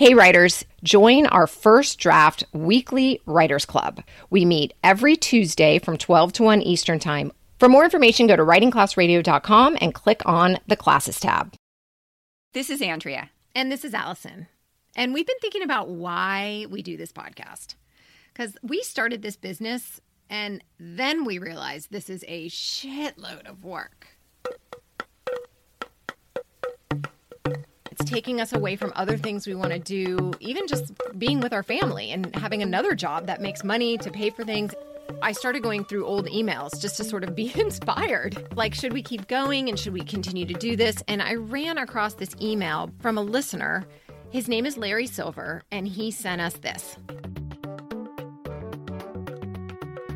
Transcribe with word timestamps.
Hey, 0.00 0.14
writers, 0.14 0.64
join 0.82 1.26
our 1.26 1.46
first 1.46 1.98
draft 1.98 2.42
weekly 2.54 3.20
writers 3.26 3.66
club. 3.66 4.02
We 4.30 4.46
meet 4.46 4.72
every 4.82 5.14
Tuesday 5.14 5.78
from 5.78 5.98
12 5.98 6.32
to 6.32 6.42
1 6.42 6.62
Eastern 6.62 6.98
Time. 6.98 7.32
For 7.58 7.68
more 7.68 7.84
information, 7.84 8.26
go 8.26 8.34
to 8.34 8.42
writingclassradio.com 8.42 9.76
and 9.78 9.92
click 9.92 10.22
on 10.24 10.56
the 10.66 10.74
classes 10.74 11.20
tab. 11.20 11.52
This 12.54 12.70
is 12.70 12.80
Andrea. 12.80 13.28
And 13.54 13.70
this 13.70 13.84
is 13.84 13.92
Allison. 13.92 14.46
And 14.96 15.12
we've 15.12 15.26
been 15.26 15.36
thinking 15.42 15.62
about 15.62 15.90
why 15.90 16.64
we 16.70 16.80
do 16.80 16.96
this 16.96 17.12
podcast. 17.12 17.74
Because 18.32 18.56
we 18.62 18.82
started 18.82 19.20
this 19.20 19.36
business 19.36 20.00
and 20.30 20.64
then 20.78 21.26
we 21.26 21.36
realized 21.36 21.90
this 21.90 22.08
is 22.08 22.24
a 22.26 22.48
shitload 22.48 23.46
of 23.46 23.64
work. 23.64 24.09
It's 28.00 28.10
taking 28.10 28.40
us 28.40 28.54
away 28.54 28.76
from 28.76 28.94
other 28.96 29.18
things 29.18 29.46
we 29.46 29.54
want 29.54 29.72
to 29.72 29.78
do, 29.78 30.32
even 30.40 30.66
just 30.66 30.94
being 31.18 31.40
with 31.40 31.52
our 31.52 31.62
family 31.62 32.12
and 32.12 32.34
having 32.34 32.62
another 32.62 32.94
job 32.94 33.26
that 33.26 33.42
makes 33.42 33.62
money 33.62 33.98
to 33.98 34.10
pay 34.10 34.30
for 34.30 34.42
things. 34.42 34.72
I 35.20 35.32
started 35.32 35.62
going 35.62 35.84
through 35.84 36.06
old 36.06 36.26
emails 36.26 36.80
just 36.80 36.96
to 36.96 37.04
sort 37.04 37.24
of 37.24 37.34
be 37.34 37.52
inspired. 37.60 38.56
Like, 38.56 38.74
should 38.74 38.94
we 38.94 39.02
keep 39.02 39.28
going 39.28 39.68
and 39.68 39.78
should 39.78 39.92
we 39.92 40.00
continue 40.00 40.46
to 40.46 40.54
do 40.54 40.76
this? 40.76 41.02
And 41.08 41.20
I 41.20 41.34
ran 41.34 41.76
across 41.76 42.14
this 42.14 42.34
email 42.40 42.90
from 43.00 43.18
a 43.18 43.22
listener. 43.22 43.84
His 44.30 44.48
name 44.48 44.64
is 44.64 44.78
Larry 44.78 45.06
Silver, 45.06 45.62
and 45.70 45.86
he 45.86 46.10
sent 46.10 46.40
us 46.40 46.54
this. 46.54 46.96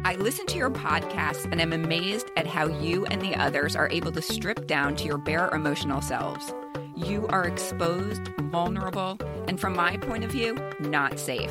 I 0.06 0.14
listen 0.14 0.46
to 0.46 0.56
your 0.56 0.70
podcast 0.70 1.52
and 1.52 1.60
am 1.60 1.74
amazed 1.74 2.30
at 2.38 2.46
how 2.46 2.66
you 2.66 3.04
and 3.06 3.20
the 3.20 3.34
others 3.34 3.76
are 3.76 3.90
able 3.90 4.12
to 4.12 4.22
strip 4.22 4.66
down 4.66 4.96
to 4.96 5.04
your 5.04 5.18
bare 5.18 5.50
emotional 5.50 6.00
selves. 6.00 6.54
You 6.96 7.26
are 7.28 7.44
exposed, 7.44 8.28
vulnerable, 8.38 9.18
and 9.48 9.60
from 9.60 9.74
my 9.74 9.96
point 9.96 10.22
of 10.22 10.30
view, 10.30 10.56
not 10.80 11.18
safe. 11.18 11.50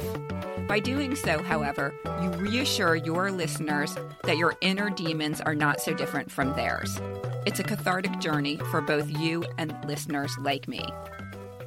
By 0.67 0.79
doing 0.79 1.15
so, 1.15 1.43
however, 1.43 1.93
you 2.21 2.29
reassure 2.31 2.95
your 2.95 3.29
listeners 3.29 3.95
that 4.23 4.37
your 4.37 4.55
inner 4.61 4.89
demons 4.89 5.41
are 5.41 5.55
not 5.55 5.81
so 5.81 5.93
different 5.93 6.31
from 6.31 6.55
theirs. 6.55 6.97
It's 7.45 7.59
a 7.59 7.63
cathartic 7.63 8.19
journey 8.19 8.57
for 8.71 8.79
both 8.79 9.09
you 9.19 9.43
and 9.57 9.75
listeners 9.85 10.37
like 10.39 10.69
me. 10.69 10.85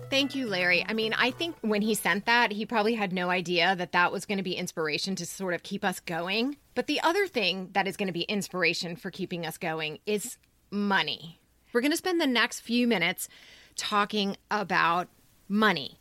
Thank 0.09 0.34
you, 0.34 0.47
Larry. 0.47 0.84
I 0.89 0.95
mean, 0.95 1.12
I 1.12 1.31
think 1.31 1.56
when 1.61 1.83
he 1.83 1.95
sent 1.95 2.25
that, 2.25 2.53
he 2.53 2.65
probably 2.65 2.95
had 2.95 3.12
no 3.12 3.28
idea 3.28 3.77
that 3.77 3.93
that 3.93 4.12
was 4.12 4.25
going 4.25 4.39
to 4.39 4.45
be 4.45 4.55
inspiration 4.55 5.17
to 5.17 5.27
sort 5.27 5.53
of 5.53 5.62
keep 5.62 5.84
us 5.84 6.00
going. 6.00 6.56
But 6.75 6.87
the 6.87 7.00
other 7.03 7.27
thing 7.27 7.70
that 7.72 7.87
is 7.87 7.97
going 7.97 8.06
to 8.06 8.12
be 8.12 8.22
inspiration 8.22 8.97
for 8.97 9.11
keeping 9.11 9.45
us 9.45 9.59
going 9.59 9.98
is 10.06 10.39
money. 10.70 11.41
We're 11.72 11.81
going 11.83 11.91
to 11.91 11.97
spend 11.97 12.20
the 12.20 12.27
next 12.27 12.61
few 12.61 12.87
minutes 12.87 13.28
talking 13.77 14.36
about 14.50 15.08
money 15.48 15.98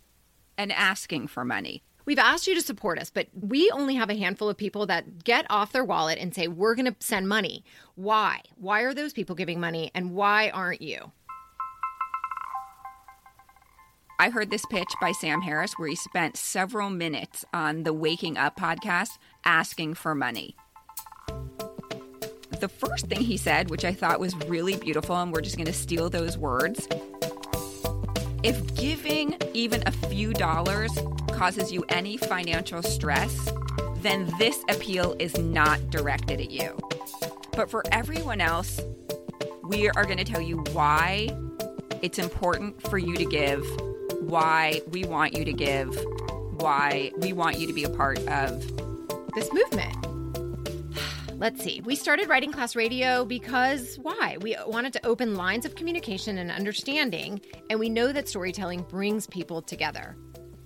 and 0.57 0.71
asking 0.71 1.27
for 1.27 1.45
money. 1.45 1.83
We've 2.05 2.19
asked 2.19 2.45
you 2.45 2.53
to 2.53 2.61
support 2.61 2.99
us, 2.99 3.09
but 3.09 3.27
we 3.33 3.69
only 3.71 3.95
have 3.95 4.11
a 4.11 4.17
handful 4.17 4.47
of 4.47 4.57
people 4.57 4.85
that 4.85 5.23
get 5.23 5.45
off 5.49 5.71
their 5.71 5.83
wallet 5.83 6.19
and 6.19 6.35
say, 6.35 6.47
We're 6.47 6.75
going 6.75 6.85
to 6.85 6.95
send 6.99 7.27
money. 7.27 7.63
Why? 7.95 8.41
Why 8.57 8.81
are 8.81 8.93
those 8.93 9.11
people 9.11 9.35
giving 9.35 9.59
money 9.59 9.91
and 9.95 10.13
why 10.13 10.49
aren't 10.51 10.81
you? 10.81 11.11
I 14.17 14.29
heard 14.29 14.49
this 14.49 14.65
pitch 14.67 14.93
by 15.01 15.11
Sam 15.11 15.41
Harris 15.41 15.73
where 15.73 15.89
he 15.89 15.95
spent 15.95 16.37
several 16.37 16.89
minutes 16.89 17.43
on 17.53 17.83
the 17.83 17.91
Waking 17.91 18.37
Up 18.37 18.55
podcast 18.55 19.17
asking 19.43 19.95
for 19.95 20.15
money. 20.15 20.55
The 22.59 22.69
first 22.69 23.07
thing 23.07 23.19
he 23.19 23.35
said, 23.35 23.69
which 23.69 23.83
I 23.83 23.93
thought 23.93 24.19
was 24.19 24.33
really 24.47 24.77
beautiful, 24.77 25.17
and 25.17 25.33
we're 25.33 25.41
just 25.41 25.57
going 25.57 25.65
to 25.65 25.73
steal 25.73 26.09
those 26.09 26.37
words 26.37 26.87
if 28.45 28.75
giving 28.75 29.35
even 29.55 29.81
a 29.88 29.91
few 29.91 30.31
dollars 30.31 30.91
causes 31.31 31.71
you 31.71 31.83
any 31.89 32.15
financial 32.15 32.83
stress, 32.83 33.52
then 34.02 34.31
this 34.37 34.63
appeal 34.69 35.15
is 35.17 35.35
not 35.39 35.89
directed 35.89 36.39
at 36.39 36.52
you. 36.52 36.77
But 37.53 37.71
for 37.71 37.83
everyone 37.91 38.42
else, 38.42 38.80
we 39.64 39.89
are 39.89 40.05
going 40.05 40.20
to 40.20 40.23
tell 40.23 40.42
you 40.42 40.58
why 40.73 41.36
it's 42.03 42.20
important 42.20 42.80
for 42.87 42.99
you 42.99 43.15
to 43.15 43.25
give, 43.25 43.65
why 44.21 44.80
we 44.91 45.05
want 45.05 45.36
you 45.36 45.43
to 45.43 45.53
give, 45.53 45.97
why 46.59 47.11
we 47.17 47.33
want 47.33 47.58
you 47.58 47.65
to 47.65 47.73
be 47.73 47.83
a 47.83 47.89
part 47.89 48.20
of 48.27 48.61
this 49.33 49.52
movement. 49.52 50.05
Let's 51.37 51.61
see. 51.61 51.81
We 51.81 51.97
started 51.97 52.29
Writing 52.29 52.53
Class 52.53 52.77
Radio 52.77 53.25
because 53.25 53.99
why? 54.01 54.37
We 54.39 54.55
wanted 54.65 54.93
to 54.93 55.05
open 55.05 55.35
lines 55.35 55.65
of 55.65 55.75
communication 55.75 56.37
and 56.37 56.49
understanding, 56.49 57.41
and 57.69 57.77
we 57.77 57.89
know 57.89 58.13
that 58.13 58.29
storytelling 58.29 58.83
brings 58.83 59.27
people 59.27 59.61
together. 59.61 60.15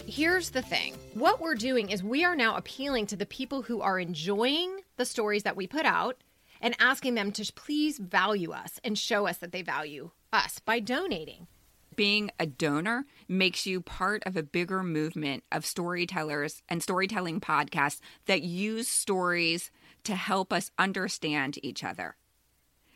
Here's 0.06 0.52
the 0.52 0.62
thing 0.62 0.94
what 1.16 1.42
we're 1.42 1.56
doing 1.56 1.90
is 1.90 2.04
we 2.04 2.24
are 2.24 2.36
now 2.36 2.56
appealing 2.56 3.08
to 3.08 3.16
the 3.16 3.26
people 3.26 3.64
who 3.64 3.82
are 3.82 4.00
enjoying 4.00 4.82
the 4.98 5.06
stories 5.06 5.42
that 5.42 5.56
we 5.56 5.66
put 5.66 5.88
out 5.88 6.18
and 6.62 6.76
asking 6.80 7.16
them 7.16 7.32
to 7.32 7.52
please 7.54 7.98
value 7.98 8.52
us 8.52 8.80
and 8.84 8.96
show 8.96 9.26
us 9.26 9.38
that 9.38 9.52
they 9.52 9.64
value 9.64 10.12
us 10.32 10.60
by 10.60 10.80
donating. 10.80 11.48
Being 11.96 12.30
a 12.40 12.46
donor 12.46 13.06
makes 13.28 13.66
you 13.66 13.82
part 13.82 14.24
of 14.26 14.38
a 14.38 14.44
bigger 14.44 14.84
movement 14.84 15.44
of 15.52 15.66
storytellers 15.66 16.62
and 16.70 16.82
storytelling 16.82 17.42
podcasts 17.42 18.00
that 18.28 18.44
use 18.44 18.88
stories 18.88 19.72
to 20.04 20.16
help 20.16 20.52
us 20.54 20.72
understand 20.78 21.58
each 21.64 21.84
other. 21.84 22.16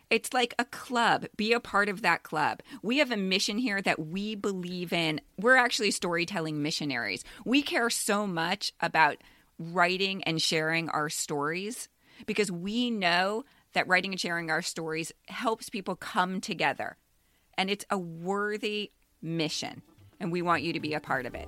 It's 0.09 0.33
like 0.33 0.53
a 0.59 0.65
club. 0.65 1.25
Be 1.35 1.53
a 1.53 1.59
part 1.59 1.89
of 1.89 2.03
that 2.03 2.23
club. 2.23 2.61
We 2.83 2.99
have 2.99 3.11
a 3.11 3.17
mission 3.17 3.57
here 3.57 3.81
that 3.81 3.99
we 3.99 4.35
believe 4.35 4.93
in. 4.93 5.21
We're 5.39 5.55
actually 5.55 5.91
storytelling 5.91 6.61
missionaries. 6.61 7.23
We 7.45 7.63
care 7.63 7.89
so 7.89 8.27
much 8.27 8.73
about 8.79 9.17
writing 9.57 10.23
and 10.23 10.41
sharing 10.41 10.89
our 10.89 11.09
stories 11.09 11.89
because 12.25 12.51
we 12.51 12.91
know 12.91 13.43
that 13.73 13.87
writing 13.87 14.11
and 14.11 14.19
sharing 14.19 14.51
our 14.51 14.61
stories 14.61 15.11
helps 15.27 15.69
people 15.69 15.95
come 15.95 16.41
together. 16.41 16.97
And 17.57 17.69
it's 17.69 17.85
a 17.89 17.97
worthy 17.97 18.91
mission, 19.21 19.81
and 20.19 20.31
we 20.31 20.41
want 20.41 20.63
you 20.63 20.73
to 20.73 20.79
be 20.79 20.93
a 20.93 20.99
part 20.99 21.25
of 21.25 21.33
it. 21.33 21.47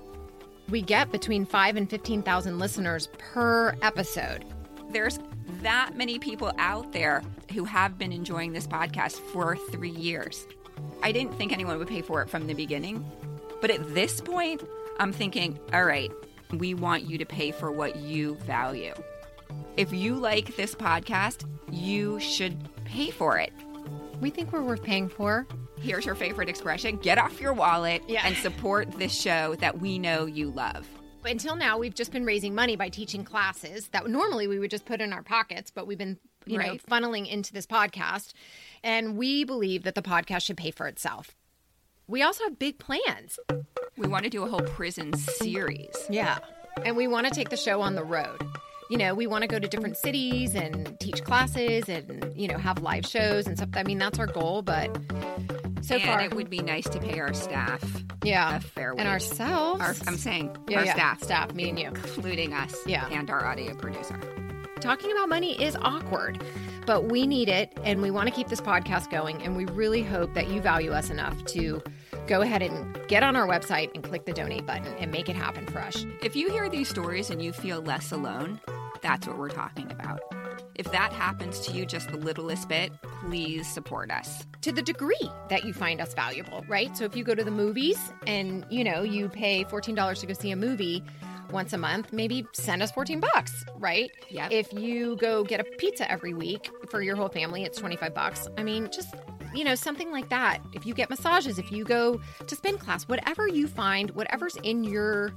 We 0.70 0.82
get 0.82 1.12
between 1.12 1.46
5 1.46 1.76
and 1.76 1.90
15,000 1.90 2.58
listeners 2.58 3.10
per 3.18 3.76
episode. 3.82 4.44
There's 4.90 5.20
that 5.62 5.96
many 5.96 6.20
people 6.20 6.52
out 6.58 6.92
there 6.94 7.24
who 7.54 7.66
have 7.66 7.98
been 7.98 8.12
enjoying 8.12 8.54
this 8.54 8.68
podcast 8.68 9.14
for 9.32 9.56
three 9.56 9.90
years. 9.90 10.46
I 11.02 11.12
didn't 11.12 11.34
think 11.34 11.52
anyone 11.52 11.78
would 11.78 11.88
pay 11.88 12.02
for 12.02 12.22
it 12.22 12.30
from 12.30 12.48
the 12.48 12.54
beginning. 12.54 13.06
But 13.62 13.72
at 13.72 13.94
this 13.94 14.22
point, 14.22 14.64
I'm 15.00 15.12
thinking, 15.12 15.60
all 15.74 15.86
right, 15.86 16.12
we 16.52 16.74
want 16.74 17.04
you 17.10 17.18
to 17.18 17.26
pay 17.26 17.52
for 17.52 17.72
what 17.72 17.96
you 17.98 18.36
value. 18.46 18.94
If 19.78 19.92
you 19.94 20.16
like 20.16 20.56
this 20.56 20.76
podcast, 20.76 21.46
you 21.72 22.20
should 22.20 22.58
pay 22.86 23.10
for 23.10 23.38
it. 23.38 23.54
We 24.22 24.30
think 24.30 24.52
we're 24.52 24.64
worth 24.64 24.84
paying 24.84 25.10
for. 25.10 25.48
Here's 25.80 26.06
your 26.06 26.16
favorite 26.16 26.50
expression 26.50 26.98
get 26.98 27.18
off 27.18 27.42
your 27.42 27.54
wallet 27.54 28.02
yeah. 28.08 28.26
and 28.26 28.36
support 28.38 28.92
this 28.94 29.14
show 29.14 29.56
that 29.56 29.80
we 29.80 30.00
know 30.00 30.26
you 30.26 30.50
love 30.50 30.88
until 31.32 31.56
now, 31.56 31.78
we've 31.78 31.94
just 31.94 32.12
been 32.12 32.26
raising 32.26 32.54
money 32.54 32.76
by 32.76 32.90
teaching 32.90 33.24
classes 33.24 33.88
that 33.90 34.08
normally 34.08 34.48
we 34.48 34.60
would 34.60 34.72
just 34.72 34.86
put 34.86 35.02
in 35.02 35.14
our 35.14 35.24
pockets, 35.24 35.72
but 35.72 35.88
we've 35.88 35.98
been, 35.98 36.18
you 36.46 36.58
right. 36.60 36.74
know, 36.74 36.78
funneling 36.90 37.30
into 37.30 37.54
this 37.54 37.66
podcast. 37.66 38.34
And 38.84 39.18
we 39.18 39.44
believe 39.44 39.84
that 39.84 39.96
the 39.96 40.02
podcast 40.02 40.44
should 40.44 40.58
pay 40.58 40.72
for 40.72 40.88
itself. 40.88 41.36
We 42.08 42.22
also 42.22 42.44
have 42.44 42.60
big 42.60 42.78
plans. 42.78 43.40
We 43.98 44.08
want 44.08 44.26
to 44.26 44.30
do 44.30 44.44
a 44.44 44.48
whole 44.48 44.62
prison 44.62 45.14
series. 45.14 45.96
Yeah. 46.10 46.38
And 46.84 46.96
we 46.96 47.08
want 47.08 47.28
to 47.28 47.34
take 47.34 47.50
the 47.50 47.58
show 47.58 47.82
on 47.82 47.96
the 47.96 48.04
road. 48.04 48.42
You 48.92 48.98
know, 48.98 49.16
we 49.16 49.26
want 49.26 49.42
to 49.42 49.48
go 49.48 49.58
to 49.58 49.68
different 49.68 49.98
cities 49.98 50.54
and 50.54 51.00
teach 51.00 51.24
classes 51.24 51.90
and, 51.90 52.32
you 52.36 52.48
know, 52.48 52.60
have 52.60 52.84
live 52.84 53.06
shows 53.06 53.48
and 53.48 53.58
stuff. 53.58 53.70
I 53.74 53.84
mean, 53.84 53.98
that's 53.98 54.20
our 54.20 54.28
goal, 54.28 54.62
but 54.62 54.96
so 55.86 55.96
and 55.96 56.04
far. 56.04 56.22
it 56.22 56.34
would 56.34 56.50
be 56.50 56.60
nice 56.60 56.88
to 56.90 57.00
pay 57.00 57.20
our 57.20 57.34
staff. 57.34 57.84
Yeah, 58.24 58.58
a 58.58 58.60
fair 58.60 58.94
wage. 58.94 59.02
and 59.02 59.10
ourselves. 59.10 59.82
Our, 59.82 59.96
I'm 60.08 60.18
saying 60.18 60.56
yeah, 60.68 60.80
our 60.80 60.86
yeah. 60.86 60.94
staff, 60.94 61.24
staff, 61.24 61.54
me 61.54 61.70
and 61.70 61.80
you, 61.80 61.88
including 61.88 62.54
us. 62.54 62.76
Yeah, 62.86 63.08
and 63.12 63.30
our 63.30 63.46
audio 63.46 63.76
producer. 63.76 64.20
Talking 64.82 65.12
about 65.12 65.30
money 65.30 65.62
is 65.62 65.78
awkward, 65.82 66.44
but 66.86 67.06
we 67.06 67.26
need 67.26 67.50
it, 67.50 67.78
and 67.84 68.02
we 68.02 68.12
want 68.12 68.28
to 68.28 68.36
keep 68.36 68.48
this 68.48 68.62
podcast 68.62 69.10
going. 69.10 69.42
And 69.42 69.56
we 69.56 69.66
really 69.66 70.04
hope 70.04 70.34
that 70.34 70.48
you 70.48 70.62
value 70.62 70.92
us 70.92 71.10
enough 71.10 71.46
to 71.46 71.82
go 72.28 72.42
ahead 72.42 72.62
and 72.62 73.00
get 73.08 73.24
on 73.24 73.36
our 73.36 73.48
website 73.48 73.92
and 73.94 74.04
click 74.04 74.26
the 74.26 74.34
donate 74.34 74.66
button 74.66 74.94
and 75.00 75.12
make 75.12 75.30
it 75.30 75.36
happen 75.36 75.66
for 75.68 75.80
us. 75.80 76.06
If 76.22 76.36
you 76.36 76.50
hear 76.50 76.70
these 76.70 76.90
stories 76.90 77.30
and 77.30 77.42
you 77.42 77.54
feel 77.54 77.82
less 77.82 78.12
alone, 78.12 78.60
that's 79.02 79.28
what 79.28 79.38
we're 79.38 79.50
talking 79.50 79.92
about. 79.92 80.20
If 80.76 80.92
that 80.92 81.14
happens 81.14 81.60
to 81.62 81.72
you 81.72 81.86
just 81.86 82.10
the 82.10 82.18
littlest 82.18 82.70
bit, 82.70 82.92
please 83.22 83.68
support 83.68 84.12
us. 84.12 84.46
To 84.62 84.72
the 84.72 84.82
degree 84.82 85.32
that 85.50 85.64
you 85.64 85.74
find 85.74 86.02
us 86.02 86.14
valuable, 86.14 86.66
right? 86.68 86.96
So 86.98 87.06
if 87.06 87.16
you 87.16 87.24
go 87.24 87.34
to 87.34 87.44
the 87.44 87.52
movies 87.52 87.98
and, 88.28 88.66
you 88.70 88.84
know, 88.84 89.02
you 89.02 89.30
pay 89.30 89.64
$14 89.64 90.20
to 90.20 90.26
go 90.26 90.34
see 90.34 90.52
a 90.52 90.56
movie, 90.56 91.04
once 91.52 91.74
a 91.74 91.78
month, 91.78 92.12
maybe 92.12 92.46
send 92.54 92.82
us 92.82 92.92
14 92.92 93.20
bucks, 93.20 93.64
right? 93.78 94.12
Yeah. 94.30 94.50
If 94.52 94.74
you 94.74 95.16
go 95.18 95.44
get 95.44 95.60
a 95.60 95.64
pizza 95.64 96.10
every 96.12 96.34
week 96.34 96.70
for 96.90 97.02
your 97.02 97.16
whole 97.16 97.30
family, 97.30 97.64
it's 97.64 97.78
25 97.78 98.14
bucks. 98.14 98.48
I 98.58 98.64
mean, 98.64 98.90
just 98.92 99.14
you 99.54 99.64
know, 99.64 99.76
something 99.76 100.12
like 100.12 100.28
that. 100.30 100.60
If 100.74 100.86
you 100.86 100.94
get 100.94 101.10
massages, 101.10 101.58
if 101.58 101.72
you 101.72 101.86
go 101.86 102.20
to 102.46 102.56
spin 102.56 102.78
class, 102.78 103.08
whatever 103.08 103.48
you 103.48 103.68
find, 103.68 104.12
whatever's 104.12 104.58
in 104.58 104.84
your 104.84 105.34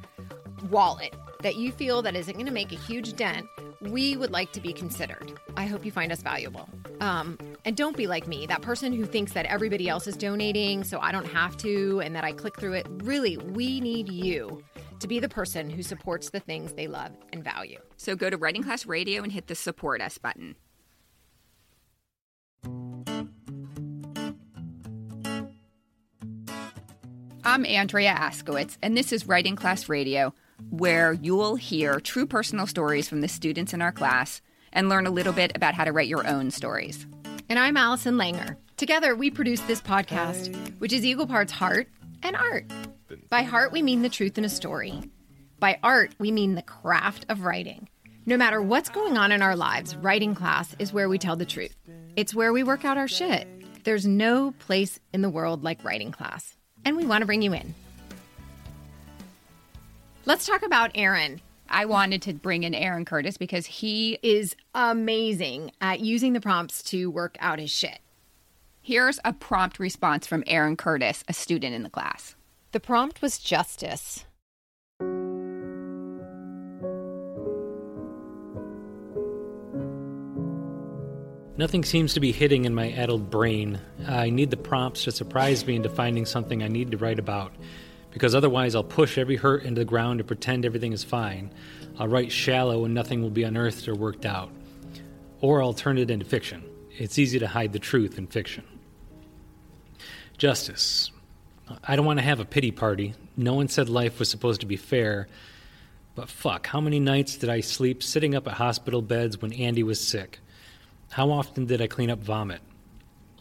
wallet 0.70 1.14
that 1.42 1.56
you 1.56 1.70
feel 1.70 2.02
that 2.02 2.16
isn't 2.16 2.34
going 2.34 2.46
to 2.46 2.52
make 2.52 2.72
a 2.72 2.76
huge 2.76 3.14
dent, 3.14 3.46
we 3.80 4.16
would 4.16 4.32
like 4.32 4.52
to 4.52 4.60
be 4.60 4.72
considered. 4.72 5.38
I 5.56 5.66
hope 5.66 5.84
you 5.84 5.92
find 5.92 6.10
us 6.10 6.20
valuable. 6.20 6.68
Um, 7.00 7.38
and 7.64 7.76
don't 7.76 7.96
be 7.96 8.08
like 8.08 8.26
me, 8.26 8.46
that 8.46 8.60
person 8.60 8.92
who 8.92 9.04
thinks 9.04 9.32
that 9.34 9.46
everybody 9.46 9.88
else 9.88 10.08
is 10.08 10.16
donating, 10.16 10.82
so 10.82 10.98
I 10.98 11.12
don't 11.12 11.26
have 11.26 11.56
to, 11.58 12.00
and 12.00 12.16
that 12.16 12.24
I 12.24 12.32
click 12.32 12.58
through 12.58 12.72
it. 12.72 12.86
Really, 12.88 13.36
we 13.36 13.80
need 13.80 14.10
you 14.10 14.64
to 14.98 15.06
be 15.06 15.20
the 15.20 15.28
person 15.28 15.70
who 15.70 15.84
supports 15.84 16.30
the 16.30 16.40
things 16.40 16.72
they 16.72 16.88
love 16.88 17.12
and 17.32 17.44
value. 17.44 17.78
So 17.96 18.16
go 18.16 18.30
to 18.30 18.36
Writing 18.36 18.64
Class 18.64 18.84
Radio 18.84 19.22
and 19.22 19.30
hit 19.30 19.46
the 19.46 19.54
support 19.54 20.00
us 20.00 20.18
button. 20.18 20.56
I'm 27.44 27.64
Andrea 27.64 28.12
Askowitz, 28.14 28.76
and 28.82 28.96
this 28.96 29.12
is 29.12 29.28
Writing 29.28 29.54
Class 29.54 29.88
Radio, 29.88 30.34
where 30.70 31.12
you'll 31.12 31.56
hear 31.56 32.00
true 32.00 32.26
personal 32.26 32.66
stories 32.66 33.08
from 33.08 33.20
the 33.20 33.28
students 33.28 33.72
in 33.72 33.82
our 33.82 33.92
class 33.92 34.40
and 34.72 34.88
learn 34.88 35.06
a 35.06 35.10
little 35.10 35.32
bit 35.32 35.52
about 35.54 35.74
how 35.74 35.84
to 35.84 35.92
write 35.92 36.08
your 36.08 36.26
own 36.26 36.50
stories. 36.50 37.06
And 37.48 37.58
I'm 37.58 37.76
Allison 37.76 38.14
Langer. 38.16 38.56
Together, 38.76 39.16
we 39.16 39.30
produce 39.30 39.60
this 39.62 39.80
podcast, 39.80 40.78
which 40.78 40.92
is 40.92 41.04
equal 41.04 41.26
parts 41.26 41.52
heart 41.52 41.88
and 42.22 42.36
art. 42.36 42.66
By 43.30 43.42
heart, 43.42 43.72
we 43.72 43.82
mean 43.82 44.02
the 44.02 44.08
truth 44.08 44.38
in 44.38 44.44
a 44.44 44.48
story. 44.48 45.02
By 45.58 45.78
art, 45.82 46.14
we 46.18 46.30
mean 46.30 46.54
the 46.54 46.62
craft 46.62 47.26
of 47.28 47.42
writing. 47.42 47.88
No 48.26 48.36
matter 48.36 48.60
what's 48.60 48.90
going 48.90 49.16
on 49.16 49.32
in 49.32 49.40
our 49.40 49.56
lives, 49.56 49.96
writing 49.96 50.34
class 50.34 50.76
is 50.78 50.92
where 50.92 51.08
we 51.08 51.18
tell 51.18 51.36
the 51.36 51.46
truth. 51.46 51.74
It's 52.14 52.34
where 52.34 52.52
we 52.52 52.62
work 52.62 52.84
out 52.84 52.98
our 52.98 53.08
shit. 53.08 53.48
There's 53.84 54.06
no 54.06 54.52
place 54.58 55.00
in 55.14 55.22
the 55.22 55.30
world 55.30 55.64
like 55.64 55.82
writing 55.82 56.12
class, 56.12 56.54
and 56.84 56.96
we 56.96 57.06
want 57.06 57.22
to 57.22 57.26
bring 57.26 57.42
you 57.42 57.54
in. 57.54 57.74
Let's 60.26 60.46
talk 60.46 60.62
about 60.62 60.90
Aaron. 60.94 61.40
I 61.70 61.86
wanted 61.86 62.22
to 62.22 62.32
bring 62.34 62.64
in 62.64 62.74
Aaron 62.74 63.04
Curtis 63.04 63.36
because 63.36 63.66
he 63.66 64.18
Is 64.22 64.54
amazing 64.74 65.72
at 65.80 66.00
using 66.00 66.32
the 66.32 66.40
prompts 66.40 66.82
to 66.84 67.10
work 67.10 67.36
out 67.40 67.58
his 67.58 67.70
shit. 67.70 67.98
here's 68.82 69.20
a 69.24 69.32
prompt 69.34 69.78
response 69.78 70.26
from 70.26 70.42
Aaron 70.46 70.76
Curtis, 70.76 71.22
a 71.28 71.32
student 71.34 71.74
in 71.74 71.82
the 71.82 71.90
class. 71.90 72.36
The 72.72 72.80
prompt 72.80 73.20
was 73.20 73.38
justice. 73.38 74.24
Nothing 81.58 81.84
seems 81.84 82.14
to 82.14 82.20
be 82.20 82.30
hitting 82.32 82.64
in 82.66 82.74
my 82.74 82.92
addled 82.92 83.30
brain. 83.30 83.80
I 84.06 84.30
need 84.30 84.50
the 84.50 84.56
prompts 84.56 85.04
to 85.04 85.12
surprise 85.12 85.66
me 85.66 85.74
into 85.76 85.88
finding 85.88 86.24
something 86.24 86.62
I 86.62 86.68
need 86.68 86.92
to 86.92 86.96
write 86.96 87.18
about, 87.18 87.52
because 88.10 88.34
otherwise 88.34 88.74
I'll 88.74 88.84
push 88.84 89.18
every 89.18 89.36
hurt 89.36 89.64
into 89.64 89.80
the 89.80 89.84
ground 89.84 90.20
and 90.20 90.26
pretend 90.26 90.64
everything 90.64 90.92
is 90.92 91.04
fine. 91.04 91.50
I'll 91.98 92.08
write 92.08 92.32
shallow 92.32 92.84
and 92.84 92.94
nothing 92.94 93.22
will 93.22 93.30
be 93.30 93.42
unearthed 93.42 93.88
or 93.88 93.94
worked 93.94 94.24
out. 94.24 94.50
Or 95.40 95.62
I'll 95.62 95.74
turn 95.74 95.98
it 95.98 96.10
into 96.10 96.24
fiction. 96.24 96.64
It's 96.96 97.18
easy 97.18 97.38
to 97.38 97.46
hide 97.46 97.72
the 97.72 97.78
truth 97.78 98.18
in 98.18 98.26
fiction. 98.26 98.64
Justice. 100.36 101.10
I 101.84 101.96
don't 101.96 102.06
want 102.06 102.18
to 102.18 102.24
have 102.24 102.40
a 102.40 102.44
pity 102.44 102.70
party. 102.70 103.14
No 103.36 103.54
one 103.54 103.68
said 103.68 103.88
life 103.88 104.18
was 104.18 104.30
supposed 104.30 104.60
to 104.60 104.66
be 104.66 104.76
fair. 104.76 105.28
But 106.14 106.28
fuck, 106.28 106.66
how 106.66 106.80
many 106.80 106.98
nights 106.98 107.36
did 107.36 107.50
I 107.50 107.60
sleep 107.60 108.02
sitting 108.02 108.34
up 108.34 108.48
at 108.48 108.54
hospital 108.54 109.02
beds 109.02 109.40
when 109.40 109.52
Andy 109.52 109.82
was 109.82 110.00
sick? 110.00 110.40
How 111.10 111.30
often 111.30 111.66
did 111.66 111.80
I 111.80 111.86
clean 111.86 112.10
up 112.10 112.18
vomit? 112.18 112.60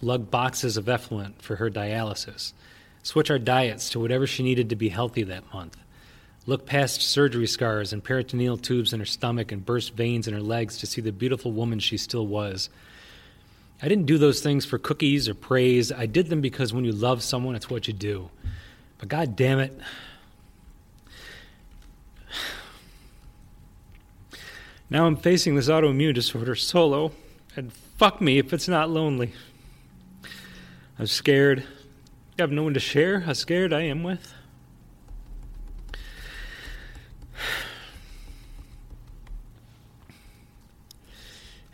Lug 0.01 0.29
boxes 0.29 0.77
of 0.77 0.87
effluent 0.87 1.41
for 1.41 1.55
her 1.55 1.71
dialysis? 1.71 2.53
Switch 3.07 3.31
our 3.31 3.39
diets 3.39 3.89
to 3.89 4.01
whatever 4.01 4.27
she 4.27 4.43
needed 4.43 4.67
to 4.67 4.75
be 4.75 4.89
healthy 4.89 5.23
that 5.23 5.53
month? 5.53 5.77
Look 6.45 6.65
past 6.65 7.01
surgery 7.01 7.47
scars 7.47 7.93
and 7.93 8.03
peritoneal 8.03 8.57
tubes 8.57 8.91
in 8.91 8.99
her 8.99 9.05
stomach 9.05 9.53
and 9.53 9.65
burst 9.65 9.93
veins 9.93 10.27
in 10.27 10.33
her 10.33 10.41
legs 10.41 10.77
to 10.79 10.85
see 10.85 10.99
the 10.99 11.13
beautiful 11.13 11.53
woman 11.53 11.79
she 11.79 11.95
still 11.95 12.27
was? 12.27 12.69
I 13.81 13.87
didn't 13.87 14.07
do 14.07 14.17
those 14.17 14.41
things 14.41 14.65
for 14.65 14.77
cookies 14.77 15.29
or 15.29 15.35
praise. 15.35 15.89
I 15.89 16.05
did 16.05 16.27
them 16.27 16.41
because 16.41 16.73
when 16.73 16.83
you 16.83 16.91
love 16.91 17.23
someone, 17.23 17.55
it's 17.55 17.69
what 17.69 17.87
you 17.87 17.93
do. 17.93 18.29
But 18.97 19.07
god 19.07 19.37
damn 19.37 19.59
it. 19.59 19.79
Now 24.89 25.05
I'm 25.05 25.15
facing 25.15 25.55
this 25.55 25.69
autoimmune 25.69 26.13
disorder 26.13 26.55
solo, 26.55 27.13
and 27.55 27.71
fuck 27.71 28.19
me 28.19 28.37
if 28.37 28.51
it's 28.51 28.67
not 28.67 28.89
lonely. 28.89 29.31
I'm 30.99 31.07
scared. 31.07 31.63
I 32.39 32.43
have 32.43 32.51
no 32.51 32.61
one 32.61 32.75
to 32.75 32.79
share 32.79 33.21
how 33.21 33.33
scared 33.33 33.73
I 33.73 33.81
am 33.81 34.03
with. 34.03 34.31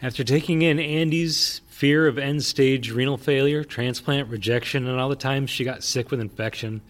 After 0.01 0.23
taking 0.23 0.61
in 0.61 0.79
Andy's 0.79 1.59
fear 1.67 2.07
of 2.07 2.17
end 2.17 2.45
stage 2.45 2.91
renal 2.91 3.17
failure, 3.17 3.65
transplant, 3.65 4.29
rejection, 4.29 4.87
and 4.87 5.01
all 5.01 5.09
the 5.09 5.17
times 5.17 5.49
she 5.49 5.65
got 5.65 5.83
sick 5.83 6.09
with 6.09 6.21
infection, 6.21 6.81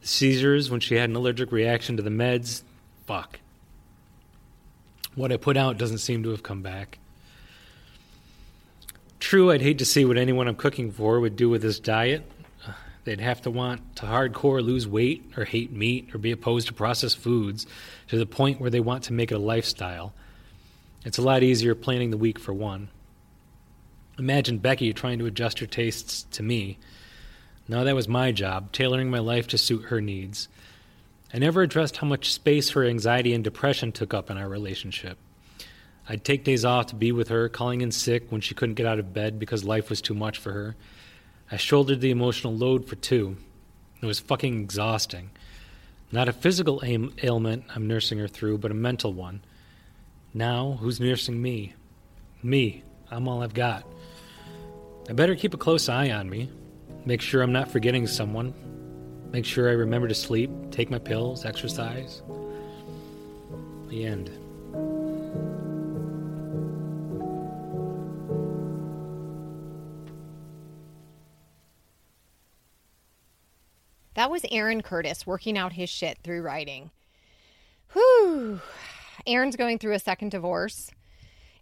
the 0.00 0.06
seizures 0.06 0.70
when 0.70 0.80
she 0.80 0.94
had 0.94 1.10
an 1.10 1.16
allergic 1.16 1.52
reaction 1.52 1.98
to 1.98 2.02
the 2.02 2.08
meds, 2.08 2.62
fuck. 3.06 3.38
What 5.14 5.30
I 5.30 5.36
put 5.36 5.58
out 5.58 5.76
doesn't 5.76 5.98
seem 5.98 6.22
to 6.22 6.30
have 6.30 6.42
come 6.42 6.62
back. 6.62 6.98
True, 9.18 9.50
I'd 9.50 9.60
hate 9.60 9.78
to 9.78 9.84
see 9.84 10.06
what 10.06 10.16
anyone 10.16 10.48
I'm 10.48 10.56
cooking 10.56 10.90
for 10.90 11.20
would 11.20 11.36
do 11.36 11.50
with 11.50 11.60
this 11.60 11.78
diet. 11.78 12.24
They'd 13.04 13.20
have 13.20 13.42
to 13.42 13.50
want 13.50 13.96
to 13.96 14.06
hardcore 14.06 14.62
lose 14.62 14.86
weight 14.86 15.32
or 15.36 15.44
hate 15.44 15.72
meat 15.72 16.14
or 16.14 16.18
be 16.18 16.32
opposed 16.32 16.68
to 16.68 16.74
processed 16.74 17.18
foods 17.18 17.66
to 18.08 18.18
the 18.18 18.26
point 18.26 18.60
where 18.60 18.70
they 18.70 18.80
want 18.80 19.04
to 19.04 19.12
make 19.12 19.32
it 19.32 19.36
a 19.36 19.38
lifestyle. 19.38 20.12
It's 21.04 21.18
a 21.18 21.22
lot 21.22 21.42
easier 21.42 21.74
planning 21.74 22.10
the 22.10 22.18
week 22.18 22.38
for 22.38 22.52
one. 22.52 22.88
Imagine 24.18 24.58
Becky 24.58 24.92
trying 24.92 25.18
to 25.18 25.26
adjust 25.26 25.60
her 25.60 25.66
tastes 25.66 26.24
to 26.32 26.42
me. 26.42 26.78
No, 27.68 27.84
that 27.84 27.94
was 27.94 28.06
my 28.06 28.32
job, 28.32 28.70
tailoring 28.72 29.10
my 29.10 29.18
life 29.18 29.46
to 29.48 29.58
suit 29.58 29.84
her 29.84 30.00
needs. 30.00 30.48
I 31.32 31.38
never 31.38 31.62
addressed 31.62 31.98
how 31.98 32.06
much 32.06 32.32
space 32.32 32.70
her 32.70 32.84
anxiety 32.84 33.32
and 33.32 33.42
depression 33.42 33.92
took 33.92 34.12
up 34.12 34.30
in 34.30 34.36
our 34.36 34.48
relationship. 34.48 35.16
I'd 36.08 36.24
take 36.24 36.44
days 36.44 36.64
off 36.64 36.86
to 36.86 36.96
be 36.96 37.12
with 37.12 37.28
her, 37.28 37.48
calling 37.48 37.80
in 37.80 37.92
sick 37.92 38.30
when 38.30 38.40
she 38.40 38.54
couldn't 38.54 38.74
get 38.74 38.86
out 38.86 38.98
of 38.98 39.14
bed 39.14 39.38
because 39.38 39.64
life 39.64 39.88
was 39.88 40.02
too 40.02 40.14
much 40.14 40.38
for 40.38 40.52
her. 40.52 40.76
I 41.50 41.56
shouldered 41.56 42.00
the 42.00 42.10
emotional 42.10 42.54
load 42.54 42.86
for 42.86 42.96
two. 42.96 43.36
It 44.00 44.06
was 44.06 44.20
fucking 44.20 44.60
exhausting. 44.60 45.30
Not 46.12 46.28
a 46.28 46.32
physical 46.32 46.80
ail- 46.84 47.10
ailment 47.22 47.64
I'm 47.74 47.86
nursing 47.86 48.18
her 48.18 48.28
through, 48.28 48.58
but 48.58 48.70
a 48.70 48.74
mental 48.74 49.12
one. 49.12 49.42
Now, 50.32 50.78
who's 50.80 51.00
nursing 51.00 51.40
me? 51.42 51.74
Me. 52.42 52.84
I'm 53.10 53.26
all 53.26 53.42
I've 53.42 53.54
got. 53.54 53.84
I 55.08 55.12
better 55.12 55.34
keep 55.34 55.54
a 55.54 55.58
close 55.58 55.88
eye 55.88 56.10
on 56.10 56.30
me. 56.30 56.50
Make 57.04 57.20
sure 57.20 57.42
I'm 57.42 57.52
not 57.52 57.70
forgetting 57.70 58.06
someone. 58.06 58.54
Make 59.32 59.44
sure 59.44 59.68
I 59.68 59.72
remember 59.72 60.06
to 60.06 60.14
sleep, 60.14 60.50
take 60.70 60.90
my 60.90 60.98
pills, 60.98 61.44
exercise. 61.44 62.22
The 63.88 64.04
end. 64.04 64.30
That 74.20 74.30
was 74.30 74.44
Aaron 74.50 74.82
Curtis 74.82 75.26
working 75.26 75.56
out 75.56 75.72
his 75.72 75.88
shit 75.88 76.18
through 76.22 76.42
writing. 76.42 76.90
Whew. 77.94 78.60
Aaron's 79.26 79.56
going 79.56 79.78
through 79.78 79.94
a 79.94 79.98
second 79.98 80.32
divorce. 80.32 80.90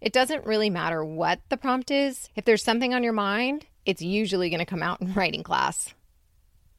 It 0.00 0.12
doesn't 0.12 0.44
really 0.44 0.68
matter 0.68 1.04
what 1.04 1.38
the 1.50 1.56
prompt 1.56 1.92
is. 1.92 2.28
If 2.34 2.44
there's 2.44 2.64
something 2.64 2.92
on 2.92 3.04
your 3.04 3.12
mind, 3.12 3.66
it's 3.86 4.02
usually 4.02 4.50
going 4.50 4.58
to 4.58 4.66
come 4.66 4.82
out 4.82 5.00
in 5.00 5.14
writing 5.14 5.44
class. 5.44 5.94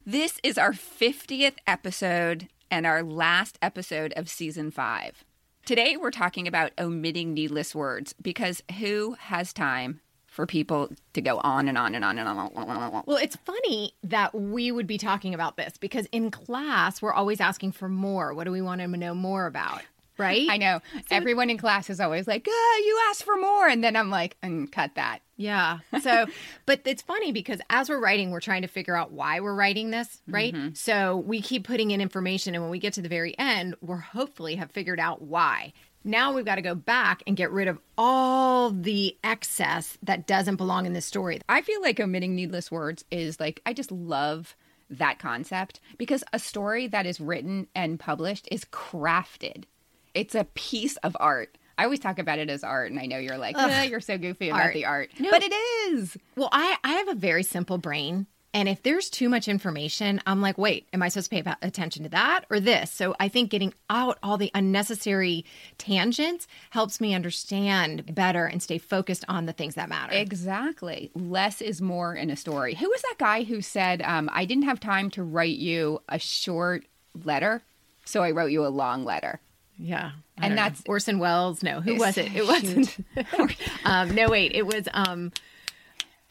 This 0.05 0.37
is 0.43 0.57
our 0.57 0.73
50th 0.73 1.55
episode 1.65 2.49
and 2.69 2.85
our 2.85 3.01
last 3.01 3.57
episode 3.61 4.11
of 4.17 4.27
season 4.27 4.71
five. 4.71 5.23
Today, 5.63 5.95
we're 5.95 6.11
talking 6.11 6.45
about 6.45 6.73
omitting 6.77 7.33
needless 7.33 7.73
words 7.73 8.13
because 8.21 8.61
who 8.79 9.15
has 9.17 9.53
time 9.53 10.01
for 10.39 10.45
people 10.45 10.89
to 11.11 11.19
go 11.19 11.37
on 11.39 11.67
and 11.67 11.77
on 11.77 11.93
and 11.95 12.05
on 12.05 12.17
and 12.17 12.29
on? 12.29 13.03
Well, 13.05 13.17
it's 13.17 13.35
funny 13.35 13.93
that 14.03 14.33
we 14.33 14.71
would 14.71 14.87
be 14.87 14.97
talking 14.97 15.33
about 15.33 15.57
this 15.57 15.77
because 15.77 16.05
in 16.13 16.31
class, 16.31 17.01
we're 17.01 17.11
always 17.11 17.41
asking 17.41 17.73
for 17.73 17.89
more. 17.89 18.33
What 18.33 18.45
do 18.45 18.51
we 18.53 18.61
want 18.61 18.79
to 18.79 18.87
know 18.87 19.13
more 19.13 19.47
about? 19.47 19.81
right? 20.17 20.47
I 20.49 20.57
know. 20.57 20.81
Everyone 21.09 21.49
in 21.49 21.57
class 21.57 21.89
is 21.89 21.99
always 21.99 22.27
like, 22.27 22.45
oh, 22.47 22.83
you 22.85 22.99
asked 23.09 23.23
for 23.23 23.37
more. 23.37 23.67
And 23.67 23.83
then 23.83 23.95
I'm 23.95 24.09
like, 24.09 24.37
and 24.41 24.71
cut 24.71 24.95
that. 24.95 25.19
Yeah. 25.37 25.79
So, 26.01 26.25
but 26.65 26.81
it's 26.85 27.01
funny 27.01 27.31
because 27.31 27.59
as 27.69 27.89
we're 27.89 28.01
writing, 28.01 28.31
we're 28.31 28.41
trying 28.41 28.61
to 28.61 28.67
figure 28.67 28.95
out 28.95 29.11
why 29.11 29.39
we're 29.39 29.55
writing 29.55 29.91
this, 29.91 30.21
right? 30.27 30.53
Mm-hmm. 30.53 30.73
So 30.73 31.17
we 31.17 31.41
keep 31.41 31.65
putting 31.65 31.91
in 31.91 32.01
information. 32.01 32.53
And 32.53 32.61
when 32.61 32.71
we 32.71 32.79
get 32.79 32.93
to 32.93 33.01
the 33.01 33.09
very 33.09 33.37
end, 33.39 33.75
we're 33.81 33.97
hopefully 33.97 34.55
have 34.55 34.71
figured 34.71 34.99
out 34.99 35.21
why. 35.21 35.73
Now 36.03 36.33
we've 36.33 36.45
got 36.45 36.55
to 36.55 36.61
go 36.61 36.75
back 36.75 37.23
and 37.27 37.35
get 37.35 37.51
rid 37.51 37.67
of 37.67 37.79
all 37.97 38.71
the 38.71 39.17
excess 39.23 39.97
that 40.03 40.27
doesn't 40.27 40.55
belong 40.55 40.85
in 40.85 40.93
this 40.93 41.05
story. 41.05 41.41
I 41.49 41.61
feel 41.61 41.81
like 41.81 41.99
omitting 41.99 42.35
needless 42.35 42.71
words 42.71 43.03
is 43.11 43.39
like, 43.39 43.61
I 43.65 43.73
just 43.73 43.91
love 43.91 44.55
that 44.89 45.19
concept 45.19 45.79
because 45.97 46.23
a 46.33 46.39
story 46.39 46.87
that 46.87 47.05
is 47.05 47.19
written 47.19 47.67
and 47.75 47.99
published 47.99 48.47
is 48.51 48.65
crafted. 48.65 49.65
It's 50.13 50.35
a 50.35 50.45
piece 50.55 50.97
of 50.97 51.15
art. 51.19 51.57
I 51.77 51.83
always 51.83 51.99
talk 51.99 52.19
about 52.19 52.39
it 52.39 52.49
as 52.49 52.63
art, 52.63 52.91
and 52.91 52.99
I 52.99 53.05
know 53.05 53.19
you're 53.19 53.37
like, 53.37 53.55
"Eh, 53.57 53.83
you're 53.83 54.01
so 54.01 54.17
goofy 54.17 54.49
about 54.49 54.63
Art. 54.63 54.73
the 54.73 54.85
art. 54.85 55.11
No. 55.17 55.31
But 55.31 55.43
it 55.43 55.53
is. 55.53 56.17
Well, 56.35 56.49
I, 56.51 56.75
I 56.83 56.93
have 56.93 57.07
a 57.07 57.15
very 57.15 57.43
simple 57.43 57.77
brain. 57.77 58.25
And 58.51 58.67
if 58.67 58.81
there's 58.81 59.11
too 59.11 59.29
much 59.29 59.47
information, 59.47 60.19
I'm 60.25 60.41
like, 60.41 60.57
wait, 60.57 60.87
am 60.91 61.03
I 61.03 61.09
supposed 61.09 61.29
to 61.31 61.43
pay 61.43 61.53
attention 61.61 62.01
to 62.03 62.09
that 62.09 62.45
or 62.49 62.59
this? 62.59 62.91
So 62.91 63.15
I 63.19 63.27
think 63.27 63.51
getting 63.51 63.75
out 63.91 64.17
all 64.23 64.37
the 64.37 64.49
unnecessary 64.55 65.45
tangents 65.77 66.47
helps 66.71 66.99
me 66.99 67.13
understand 67.13 68.15
better 68.15 68.45
and 68.47 68.61
stay 68.63 68.79
focused 68.79 69.23
on 69.29 69.45
the 69.45 69.53
things 69.53 69.75
that 69.75 69.87
matter. 69.87 70.13
Exactly. 70.15 71.11
Less 71.13 71.61
is 71.61 71.79
more 71.79 72.15
in 72.15 72.31
a 72.31 72.35
story. 72.35 72.73
Who 72.73 72.89
was 72.89 73.01
that 73.03 73.15
guy 73.19 73.43
who 73.43 73.61
said, 73.61 74.01
um, 74.01 74.29
I 74.33 74.45
didn't 74.45 74.63
have 74.63 74.79
time 74.79 75.11
to 75.11 75.21
write 75.23 75.57
you 75.57 76.01
a 76.09 76.17
short 76.17 76.85
letter, 77.23 77.61
so 78.03 78.23
I 78.23 78.31
wrote 78.31 78.47
you 78.51 78.65
a 78.65 78.69
long 78.69 79.03
letter? 79.05 79.39
yeah. 79.77 80.11
I 80.41 80.45
And 80.45 80.51
don't 80.51 80.55
know. 80.55 80.61
that's- 80.63 80.83
Orson 80.87 81.19
Welles. 81.19 81.61
No, 81.61 81.81
who 81.81 81.97
was 81.97 82.17
it? 82.17 82.33
It 82.35 82.47
wasn't. 82.47 82.97
um, 83.85 84.15
no, 84.15 84.27
wait. 84.29 84.53
It 84.53 84.65
was, 84.65 84.87
um, 84.93 85.31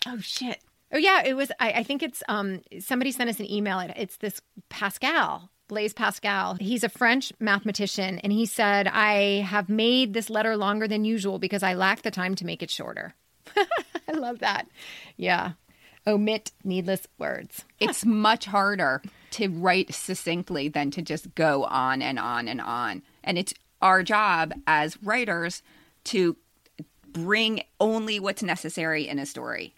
oh 0.06 0.18
shit. 0.20 0.58
Oh 0.92 0.98
yeah, 0.98 1.22
it 1.24 1.34
was, 1.34 1.50
I, 1.60 1.72
I 1.72 1.82
think 1.82 2.02
it's, 2.02 2.22
um, 2.28 2.62
somebody 2.80 3.12
sent 3.12 3.28
us 3.30 3.40
an 3.40 3.50
email. 3.50 3.78
It- 3.80 3.92
It's 3.96 4.16
this 4.16 4.40
Pascal. 4.68 5.50
Blaise 5.68 5.92
Pascal. 5.92 6.54
He's 6.58 6.82
a 6.82 6.88
French 6.88 7.30
mathematician, 7.38 8.18
and 8.20 8.32
he 8.32 8.46
said, 8.46 8.88
I 8.88 9.42
have 9.46 9.68
made 9.68 10.14
this 10.14 10.30
letter 10.30 10.56
longer 10.56 10.88
than 10.88 11.04
usual 11.04 11.38
because 11.38 11.62
I 11.62 11.74
lack 11.74 12.00
the 12.00 12.10
time 12.10 12.34
to 12.36 12.46
make 12.46 12.62
it 12.62 12.70
shorter. 12.70 13.14
I 14.08 14.12
love 14.12 14.38
that. 14.38 14.66
Yeah. 15.18 15.52
Omit 16.06 16.52
needless 16.64 17.06
words. 17.18 17.66
It's 17.80 18.06
much 18.06 18.46
harder 18.46 19.02
to 19.32 19.48
write 19.48 19.92
succinctly 19.92 20.68
than 20.68 20.90
to 20.92 21.02
just 21.02 21.34
go 21.34 21.64
on 21.64 22.00
and 22.00 22.18
on 22.18 22.48
and 22.48 22.62
on. 22.62 23.02
And 23.22 23.36
it's 23.36 23.52
our 23.82 24.02
job 24.02 24.54
as 24.66 24.96
writers 25.02 25.62
to 26.04 26.34
bring 27.12 27.60
only 27.78 28.18
what's 28.18 28.42
necessary 28.42 29.06
in 29.06 29.18
a 29.18 29.26
story. 29.26 29.74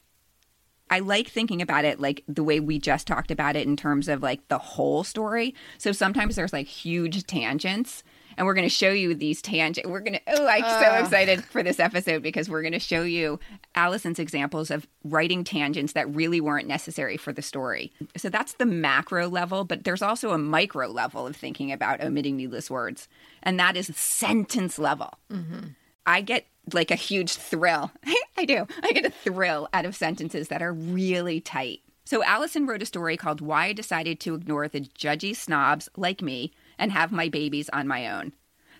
I 0.90 0.99
like 0.99 1.28
thinking 1.28 1.62
about 1.62 1.85
it 1.85 2.00
like 2.00 2.25
the 2.28 2.42
way 2.42 2.61
we 2.61 2.78
just 2.78 3.06
talked 3.06 3.30
about 3.30 3.56
it 3.56 3.66
in 3.66 3.76
terms 3.76 4.09
of 4.09 4.23
like 4.23 4.47
the 4.49 4.59
whole 4.59 5.04
story. 5.04 5.54
So 5.78 5.92
sometimes 5.92 6.37
there's 6.37 6.52
like 6.52 6.66
huge 6.66 7.26
tangents 7.26 8.02
and 8.37 8.47
we're 8.47 8.54
going 8.54 8.66
to 8.66 8.75
show 8.75 8.90
you 8.90 9.14
these 9.14 9.42
tangents. 9.42 9.88
We're 9.88 10.00
going 10.00 10.14
to 10.14 10.20
Oh, 10.26 10.47
I'm 10.47 10.62
so 10.62 10.94
excited 10.94 11.44
for 11.44 11.62
this 11.62 11.78
episode 11.78 12.23
because 12.23 12.49
we're 12.49 12.62
going 12.62 12.73
to 12.73 12.78
show 12.78 13.02
you 13.02 13.38
Allison's 13.75 14.18
examples 14.18 14.70
of 14.70 14.87
writing 15.04 15.44
tangents 15.44 15.92
that 15.92 16.12
really 16.14 16.40
weren't 16.40 16.66
necessary 16.66 17.16
for 17.16 17.32
the 17.32 17.42
story. 17.42 17.92
So 18.16 18.30
that's 18.30 18.54
the 18.54 18.66
macro 18.66 19.28
level, 19.28 19.64
but 19.64 19.85
there's 19.85 20.02
also 20.02 20.30
a 20.30 20.38
micro 20.38 20.88
level 20.88 21.26
of 21.26 21.37
thinking 21.37 21.70
about 21.70 22.02
omitting 22.02 22.37
needless 22.37 22.70
words, 22.70 23.09
and 23.42 23.61
that 23.61 23.76
is 23.76 23.94
sentence 23.94 24.78
level. 24.78 25.12
Mm-hmm. 25.30 25.68
I 26.06 26.23
get 26.23 26.47
like 26.73 26.90
a 26.90 26.97
huge 26.97 27.35
thrill. 27.35 27.90
I 28.37 28.45
do. 28.45 28.67
I 28.83 28.93
get 28.93 29.05
a 29.05 29.11
thrill 29.11 29.69
out 29.73 29.85
of 29.85 29.97
sentences 29.97 30.49
that 30.49 30.62
are 30.62 30.73
really 30.73 31.40
tight. 31.40 31.81
So 32.05 32.25
Allison 32.25 32.67
wrote 32.67 32.83
a 32.83 32.87
story 32.87 33.17
called 33.17 33.40
Why 33.40 33.67
I 33.67 33.73
Decided 33.73 34.19
to 34.21 34.35
Ignore 34.35 34.69
the 34.69 34.81
Judgy 34.81 35.37
Snobs 35.37 35.88
Like 35.97 36.23
Me 36.23 36.52
and 36.79 36.90
Have 36.90 37.12
My 37.12 37.29
Babies 37.29 37.69
on 37.73 37.87
My 37.87 38.09
Own. 38.09 38.33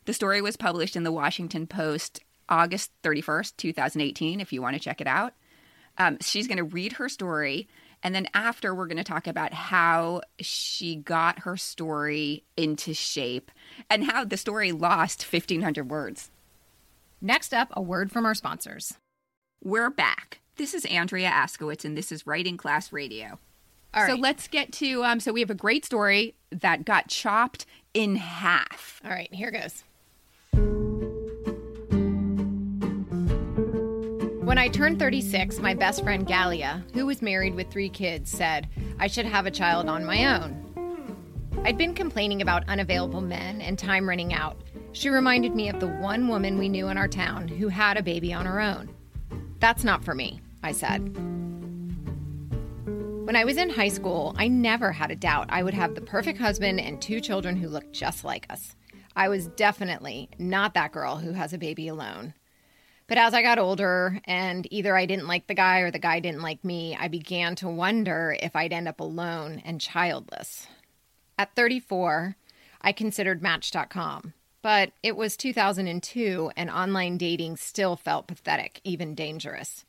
The 0.07 0.15
story 0.15 0.43
was 0.43 0.57
published 0.57 0.97
in 0.97 1.05
the 1.05 1.13
Washington 1.13 1.67
Post 1.67 2.21
August 2.49 2.91
31st, 3.05 3.57
2018, 3.57 4.41
if 4.41 4.53
you 4.53 4.61
want 4.61 4.75
to 4.75 4.81
check 4.81 5.01
it 5.01 5.07
out. 5.07 5.35
Um, 5.99 6.19
she's 6.21 6.49
going 6.49 6.59
to 6.59 6.65
read 6.65 6.95
her 6.95 7.09
story. 7.09 7.69
And 8.03 8.15
then 8.15 8.27
after, 8.35 8.75
we're 8.75 8.87
going 8.87 8.97
to 8.97 9.05
talk 9.05 9.27
about 9.27 9.53
how 9.53 10.23
she 10.41 10.97
got 10.97 11.41
her 11.41 11.57
story 11.57 12.45
into 12.57 12.95
shape 12.95 13.51
and 13.89 14.05
how 14.05 14.25
the 14.25 14.37
story 14.37 14.73
lost 14.73 15.23
1,500 15.23 15.89
words. 15.89 16.31
Next 17.23 17.53
up, 17.53 17.69
a 17.73 17.83
word 17.83 18.11
from 18.11 18.25
our 18.25 18.35
sponsors. 18.35 18.95
We're 19.63 19.91
back. 19.91 20.41
This 20.57 20.73
is 20.73 20.87
Andrea 20.87 21.29
Askowitz, 21.29 21.85
and 21.85 21.95
this 21.95 22.11
is 22.11 22.27
Writing 22.27 22.57
Class 22.57 22.95
Radio. 22.95 23.39
All 23.93 24.05
right. 24.05 24.11
so 24.11 24.17
let's 24.17 24.49
get 24.49 24.73
to. 24.75 25.05
Um, 25.05 25.21
so 25.21 25.31
we 25.31 25.41
have 25.41 25.51
a 25.51 25.55
great 25.55 25.85
story 25.85 26.35
that 26.51 26.87
got 26.87 27.09
chopped 27.09 27.67
in 27.93 28.17
half. 28.17 29.03
All 29.05 29.11
right, 29.11 29.33
here 29.35 29.51
goes. 29.51 29.85
When 34.43 34.57
I 34.57 34.69
turned 34.69 34.99
36, 34.99 35.59
my 35.59 35.75
best 35.75 36.03
friend 36.03 36.27
Galia, 36.27 36.83
who 36.95 37.05
was 37.05 37.21
married 37.21 37.55
with 37.55 37.71
three 37.71 37.91
kids, 37.91 38.31
said 38.31 38.67
I 38.99 39.09
should 39.09 39.27
have 39.27 39.45
a 39.45 39.51
child 39.51 39.91
on 39.91 40.07
my 40.07 40.25
own. 40.25 40.57
I'd 41.65 41.77
been 41.77 41.93
complaining 41.95 42.41
about 42.41 42.67
unavailable 42.67 43.21
men 43.21 43.61
and 43.61 43.79
time 43.79 44.09
running 44.09 44.33
out. 44.33 44.57
She 44.93 45.09
reminded 45.09 45.55
me 45.55 45.69
of 45.69 45.79
the 45.79 45.89
one 45.89 46.29
woman 46.29 46.59
we 46.59 46.69
knew 46.69 46.89
in 46.89 46.99
our 46.99 47.09
town 47.09 47.49
who 47.49 47.69
had 47.69 47.97
a 47.97 48.03
baby 48.03 48.33
on 48.33 48.47
her 48.47 48.61
own. 48.61 48.95
That's 49.61 49.85
not 49.85 50.05
for 50.05 50.15
me, 50.15 50.41
I 50.63 50.73
said. 50.73 51.17
When 53.31 53.37
I 53.37 53.45
was 53.45 53.57
in 53.57 53.71
high 53.71 53.89
school, 53.89 54.35
I 54.37 54.49
never 54.49 54.91
had 54.91 55.13
a 55.13 55.17
doubt 55.17 55.47
I 55.51 55.63
would 55.63 55.75
have 55.75 55.95
the 55.95 56.01
perfect 56.01 56.41
husband 56.41 56.81
and 56.81 57.01
two 57.01 57.21
children 57.21 57.57
who 57.57 57.69
looked 57.69 57.93
just 57.93 58.25
like 58.25 58.47
us. 58.51 58.75
I 59.15 59.29
was 59.29 59.47
definitely 59.49 60.29
not 60.39 60.75
that 60.75 60.93
girl 60.93 61.17
who 61.17 61.33
has 61.33 61.53
a 61.53 61.59
baby 61.59 61.87
alone. 61.87 62.35
But 63.07 63.19
as 63.19 63.35
I 63.35 63.43
got 63.43 63.59
older, 63.59 64.21
and 64.25 64.67
either 64.73 64.97
I 64.97 65.07
didn't 65.07 65.29
like 65.29 65.47
the 65.47 65.55
guy 65.55 65.81
or 65.81 65.91
the 65.91 65.99
guy 65.99 66.21
didn't 66.21 66.43
like 66.43 66.65
me, 66.65 66.97
I 66.99 67.09
began 67.09 67.55
to 67.57 67.69
wonder 67.69 68.37
if 68.41 68.57
I'd 68.57 68.73
end 68.73 68.89
up 68.89 69.01
alone 69.01 69.63
and 69.65 69.81
childless. 69.81 70.67
At 71.39 71.55
34, 71.55 72.37
I 72.81 72.93
considered 72.93 73.43
Match.com, 73.43 74.33
but 74.63 74.93
it 75.03 75.17
was 75.17 75.37
2002 75.37 76.51
and 76.57 76.71
online 76.71 77.17
dating 77.17 77.57
still 77.57 77.97
felt 77.97 78.27
pathetic, 78.27 78.81
even 78.85 79.15
dangerous. 79.15 79.85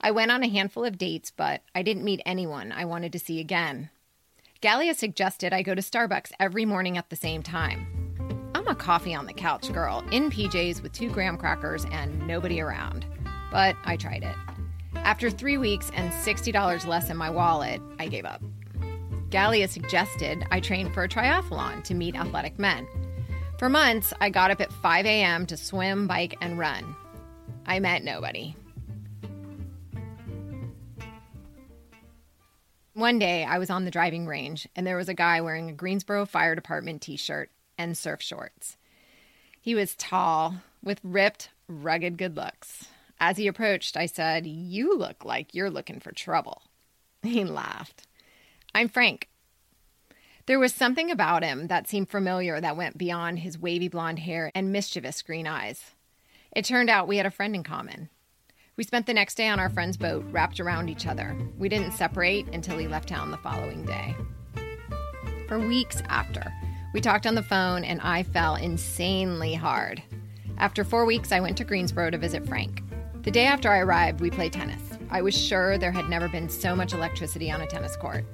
I 0.00 0.10
went 0.10 0.30
on 0.30 0.42
a 0.42 0.48
handful 0.48 0.84
of 0.84 0.98
dates, 0.98 1.30
but 1.30 1.62
I 1.74 1.82
didn't 1.82 2.04
meet 2.04 2.22
anyone 2.26 2.72
I 2.72 2.84
wanted 2.84 3.12
to 3.12 3.18
see 3.18 3.40
again. 3.40 3.90
Gallia 4.60 4.94
suggested 4.94 5.52
I 5.52 5.62
go 5.62 5.74
to 5.74 5.82
Starbucks 5.82 6.32
every 6.40 6.64
morning 6.64 6.96
at 6.96 7.10
the 7.10 7.16
same 7.16 7.42
time. 7.42 7.86
I'm 8.54 8.68
a 8.68 8.74
coffee 8.74 9.14
on 9.14 9.26
the 9.26 9.32
couch 9.32 9.72
girl, 9.72 10.04
in 10.10 10.30
PJs 10.30 10.82
with 10.82 10.92
two 10.92 11.10
graham 11.10 11.36
crackers 11.36 11.84
and 11.92 12.26
nobody 12.26 12.60
around. 12.60 13.06
But 13.50 13.76
I 13.84 13.96
tried 13.96 14.22
it. 14.22 14.34
After 14.96 15.30
three 15.30 15.58
weeks 15.58 15.90
and 15.94 16.10
$60 16.10 16.86
less 16.86 17.10
in 17.10 17.16
my 17.16 17.30
wallet, 17.30 17.80
I 17.98 18.08
gave 18.08 18.24
up. 18.24 18.42
Gallia 19.30 19.68
suggested 19.68 20.44
I 20.50 20.60
train 20.60 20.92
for 20.92 21.04
a 21.04 21.08
triathlon 21.08 21.84
to 21.84 21.94
meet 21.94 22.16
athletic 22.16 22.58
men. 22.58 22.86
For 23.58 23.70
months, 23.70 24.12
I 24.20 24.28
got 24.28 24.50
up 24.50 24.60
at 24.60 24.70
5 24.70 25.06
a.m. 25.06 25.46
to 25.46 25.56
swim, 25.56 26.06
bike, 26.06 26.36
and 26.42 26.58
run. 26.58 26.94
I 27.64 27.80
met 27.80 28.04
nobody. 28.04 28.54
One 32.92 33.18
day, 33.18 33.44
I 33.44 33.56
was 33.56 33.70
on 33.70 33.86
the 33.86 33.90
driving 33.90 34.26
range, 34.26 34.68
and 34.76 34.86
there 34.86 34.98
was 34.98 35.08
a 35.08 35.14
guy 35.14 35.40
wearing 35.40 35.70
a 35.70 35.72
Greensboro 35.72 36.26
Fire 36.26 36.54
Department 36.54 37.00
t 37.00 37.16
shirt 37.16 37.50
and 37.78 37.96
surf 37.96 38.20
shorts. 38.20 38.76
He 39.58 39.74
was 39.74 39.96
tall, 39.96 40.56
with 40.82 41.00
ripped, 41.02 41.48
rugged 41.66 42.18
good 42.18 42.36
looks. 42.36 42.88
As 43.18 43.38
he 43.38 43.46
approached, 43.46 43.96
I 43.96 44.04
said, 44.04 44.46
You 44.46 44.98
look 44.98 45.24
like 45.24 45.54
you're 45.54 45.70
looking 45.70 46.00
for 46.00 46.12
trouble. 46.12 46.62
He 47.22 47.42
laughed. 47.42 48.06
I'm 48.74 48.88
Frank. 48.88 49.28
There 50.46 50.60
was 50.60 50.72
something 50.72 51.10
about 51.10 51.42
him 51.42 51.66
that 51.66 51.88
seemed 51.88 52.08
familiar 52.08 52.60
that 52.60 52.76
went 52.76 52.96
beyond 52.96 53.40
his 53.40 53.58
wavy 53.58 53.88
blonde 53.88 54.20
hair 54.20 54.52
and 54.54 54.70
mischievous 54.70 55.20
green 55.20 55.44
eyes. 55.44 55.90
It 56.54 56.64
turned 56.64 56.88
out 56.88 57.08
we 57.08 57.16
had 57.16 57.26
a 57.26 57.32
friend 57.32 57.56
in 57.56 57.64
common. 57.64 58.10
We 58.76 58.84
spent 58.84 59.06
the 59.06 59.14
next 59.14 59.34
day 59.34 59.48
on 59.48 59.58
our 59.58 59.68
friend's 59.68 59.96
boat, 59.96 60.24
wrapped 60.30 60.60
around 60.60 60.88
each 60.88 61.04
other. 61.04 61.36
We 61.58 61.68
didn't 61.68 61.94
separate 61.94 62.46
until 62.54 62.78
he 62.78 62.86
left 62.86 63.08
town 63.08 63.32
the 63.32 63.38
following 63.38 63.84
day. 63.84 64.14
For 65.48 65.58
weeks 65.58 66.00
after, 66.08 66.54
we 66.94 67.00
talked 67.00 67.26
on 67.26 67.34
the 67.34 67.42
phone 67.42 67.82
and 67.82 68.00
I 68.00 68.22
fell 68.22 68.54
insanely 68.54 69.54
hard. 69.54 70.00
After 70.58 70.84
four 70.84 71.06
weeks, 71.06 71.32
I 71.32 71.40
went 71.40 71.56
to 71.56 71.64
Greensboro 71.64 72.10
to 72.10 72.18
visit 72.18 72.46
Frank. 72.46 72.84
The 73.22 73.32
day 73.32 73.46
after 73.46 73.68
I 73.68 73.78
arrived, 73.78 74.20
we 74.20 74.30
played 74.30 74.52
tennis. 74.52 74.82
I 75.10 75.22
was 75.22 75.36
sure 75.36 75.76
there 75.76 75.90
had 75.90 76.08
never 76.08 76.28
been 76.28 76.48
so 76.48 76.76
much 76.76 76.92
electricity 76.92 77.50
on 77.50 77.62
a 77.62 77.66
tennis 77.66 77.96
court. 77.96 78.24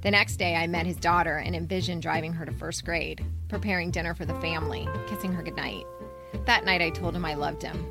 The 0.00 0.12
next 0.12 0.36
day, 0.36 0.54
I 0.54 0.68
met 0.68 0.86
his 0.86 0.96
daughter 0.96 1.38
and 1.38 1.56
envisioned 1.56 2.02
driving 2.02 2.32
her 2.34 2.46
to 2.46 2.52
first 2.52 2.84
grade, 2.84 3.24
preparing 3.48 3.90
dinner 3.90 4.14
for 4.14 4.24
the 4.24 4.40
family, 4.40 4.88
kissing 5.08 5.32
her 5.32 5.42
goodnight. 5.42 5.84
That 6.44 6.64
night, 6.64 6.80
I 6.80 6.90
told 6.90 7.16
him 7.16 7.24
I 7.24 7.34
loved 7.34 7.62
him. 7.62 7.84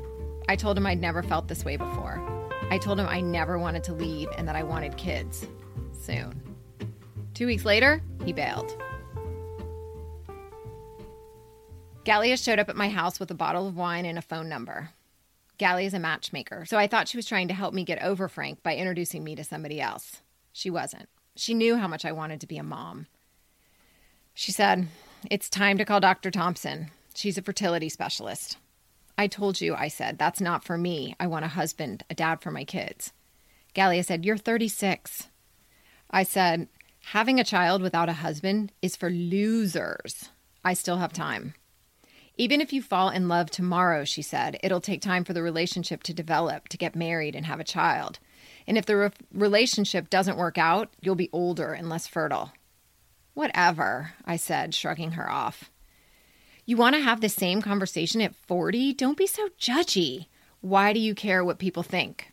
I 0.48 0.56
told 0.56 0.78
him 0.78 0.86
I'd 0.86 1.00
never 1.00 1.22
felt 1.22 1.48
this 1.48 1.66
way 1.66 1.76
before. 1.76 2.22
I 2.70 2.78
told 2.78 2.98
him 2.98 3.06
I 3.06 3.20
never 3.20 3.58
wanted 3.58 3.84
to 3.84 3.92
leave 3.92 4.28
and 4.38 4.48
that 4.48 4.56
I 4.56 4.62
wanted 4.62 4.96
kids. 4.96 5.46
Soon. 5.92 6.40
Two 7.34 7.46
weeks 7.46 7.66
later, 7.66 8.02
he 8.24 8.32
bailed. 8.32 8.74
Gallia 12.04 12.38
showed 12.38 12.58
up 12.58 12.70
at 12.70 12.76
my 12.76 12.88
house 12.88 13.20
with 13.20 13.30
a 13.30 13.34
bottle 13.34 13.68
of 13.68 13.76
wine 13.76 14.06
and 14.06 14.16
a 14.16 14.22
phone 14.22 14.48
number. 14.48 14.90
Gallia 15.58 15.86
is 15.86 15.94
a 15.94 15.98
matchmaker, 15.98 16.64
so 16.64 16.78
I 16.78 16.86
thought 16.86 17.08
she 17.08 17.18
was 17.18 17.26
trying 17.26 17.48
to 17.48 17.54
help 17.54 17.74
me 17.74 17.84
get 17.84 18.02
over 18.02 18.28
Frank 18.28 18.62
by 18.62 18.76
introducing 18.76 19.22
me 19.22 19.36
to 19.36 19.44
somebody 19.44 19.78
else. 19.78 20.22
She 20.54 20.70
wasn't. 20.70 21.08
She 21.38 21.54
knew 21.54 21.76
how 21.76 21.86
much 21.86 22.04
I 22.04 22.10
wanted 22.10 22.40
to 22.40 22.48
be 22.48 22.58
a 22.58 22.64
mom. 22.64 23.06
She 24.34 24.50
said, 24.50 24.88
It's 25.30 25.48
time 25.48 25.78
to 25.78 25.84
call 25.84 26.00
Dr. 26.00 26.32
Thompson. 26.32 26.90
She's 27.14 27.38
a 27.38 27.42
fertility 27.42 27.88
specialist. 27.88 28.58
I 29.16 29.28
told 29.28 29.60
you, 29.60 29.76
I 29.76 29.86
said, 29.86 30.18
that's 30.18 30.40
not 30.40 30.64
for 30.64 30.76
me. 30.76 31.14
I 31.20 31.28
want 31.28 31.44
a 31.44 31.48
husband, 31.48 32.02
a 32.10 32.14
dad 32.14 32.40
for 32.40 32.50
my 32.50 32.64
kids. 32.64 33.12
Gallia 33.72 34.02
said, 34.02 34.24
You're 34.24 34.36
36. 34.36 35.28
I 36.10 36.24
said, 36.24 36.66
Having 37.12 37.38
a 37.38 37.44
child 37.44 37.82
without 37.82 38.08
a 38.08 38.14
husband 38.14 38.72
is 38.82 38.96
for 38.96 39.08
losers. 39.08 40.30
I 40.64 40.74
still 40.74 40.98
have 40.98 41.12
time. 41.12 41.54
Even 42.36 42.60
if 42.60 42.72
you 42.72 42.82
fall 42.82 43.10
in 43.10 43.28
love 43.28 43.48
tomorrow, 43.48 44.04
she 44.04 44.22
said, 44.22 44.58
it'll 44.62 44.80
take 44.80 45.02
time 45.02 45.22
for 45.22 45.32
the 45.32 45.42
relationship 45.42 46.02
to 46.04 46.14
develop, 46.14 46.68
to 46.68 46.76
get 46.76 46.96
married 46.96 47.36
and 47.36 47.46
have 47.46 47.60
a 47.60 47.64
child. 47.64 48.18
And 48.68 48.76
if 48.76 48.84
the 48.84 48.96
re- 48.96 49.10
relationship 49.32 50.10
doesn't 50.10 50.36
work 50.36 50.58
out, 50.58 50.90
you'll 51.00 51.14
be 51.14 51.30
older 51.32 51.72
and 51.72 51.88
less 51.88 52.06
fertile. 52.06 52.52
Whatever, 53.32 54.12
I 54.26 54.36
said, 54.36 54.74
shrugging 54.74 55.12
her 55.12 55.28
off. 55.28 55.70
You 56.66 56.76
want 56.76 56.94
to 56.94 57.00
have 57.00 57.22
the 57.22 57.30
same 57.30 57.62
conversation 57.62 58.20
at 58.20 58.34
40? 58.34 58.92
Don't 58.92 59.16
be 59.16 59.26
so 59.26 59.48
judgy. 59.58 60.26
Why 60.60 60.92
do 60.92 61.00
you 61.00 61.14
care 61.14 61.42
what 61.42 61.58
people 61.58 61.82
think? 61.82 62.30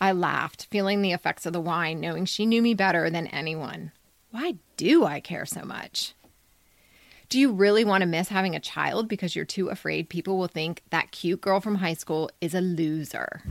I 0.00 0.10
laughed, 0.10 0.66
feeling 0.68 1.00
the 1.00 1.12
effects 1.12 1.46
of 1.46 1.52
the 1.52 1.60
wine, 1.60 2.00
knowing 2.00 2.24
she 2.24 2.44
knew 2.44 2.60
me 2.60 2.74
better 2.74 3.08
than 3.08 3.28
anyone. 3.28 3.92
Why 4.32 4.54
do 4.76 5.04
I 5.04 5.20
care 5.20 5.46
so 5.46 5.62
much? 5.64 6.14
Do 7.28 7.38
you 7.38 7.52
really 7.52 7.84
want 7.84 8.02
to 8.02 8.08
miss 8.08 8.30
having 8.30 8.56
a 8.56 8.60
child 8.60 9.06
because 9.06 9.36
you're 9.36 9.44
too 9.44 9.68
afraid 9.68 10.08
people 10.08 10.38
will 10.38 10.48
think 10.48 10.82
that 10.90 11.12
cute 11.12 11.40
girl 11.40 11.60
from 11.60 11.76
high 11.76 11.94
school 11.94 12.30
is 12.40 12.52
a 12.52 12.60
loser? 12.60 13.44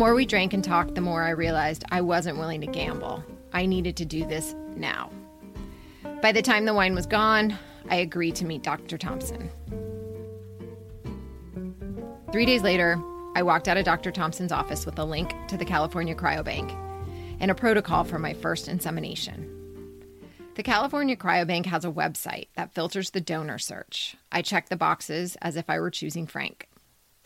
More 0.00 0.14
we 0.14 0.24
drank 0.24 0.54
and 0.54 0.64
talked, 0.64 0.94
the 0.94 1.02
more 1.02 1.24
I 1.24 1.28
realized 1.32 1.84
I 1.90 2.00
wasn't 2.00 2.38
willing 2.38 2.62
to 2.62 2.66
gamble. 2.66 3.22
I 3.52 3.66
needed 3.66 3.98
to 3.98 4.06
do 4.06 4.24
this 4.24 4.54
now. 4.74 5.10
By 6.22 6.32
the 6.32 6.40
time 6.40 6.64
the 6.64 6.72
wine 6.72 6.94
was 6.94 7.04
gone, 7.04 7.58
I 7.90 7.96
agreed 7.96 8.34
to 8.36 8.46
meet 8.46 8.62
Dr. 8.62 8.96
Thompson. 8.96 9.50
Three 12.32 12.46
days 12.46 12.62
later, 12.62 12.98
I 13.34 13.42
walked 13.42 13.68
out 13.68 13.76
of 13.76 13.84
Dr. 13.84 14.10
Thompson's 14.10 14.52
office 14.52 14.86
with 14.86 14.98
a 14.98 15.04
link 15.04 15.34
to 15.48 15.58
the 15.58 15.66
California 15.66 16.14
Cryobank 16.14 16.70
and 17.38 17.50
a 17.50 17.54
protocol 17.54 18.02
for 18.02 18.18
my 18.18 18.32
first 18.32 18.68
insemination. 18.68 19.54
The 20.54 20.62
California 20.62 21.14
Cryobank 21.14 21.66
has 21.66 21.84
a 21.84 21.92
website 21.92 22.48
that 22.56 22.72
filters 22.72 23.10
the 23.10 23.20
donor 23.20 23.58
search. 23.58 24.16
I 24.32 24.40
check 24.40 24.70
the 24.70 24.76
boxes 24.76 25.36
as 25.42 25.56
if 25.56 25.68
I 25.68 25.78
were 25.78 25.90
choosing 25.90 26.26
Frank. 26.26 26.70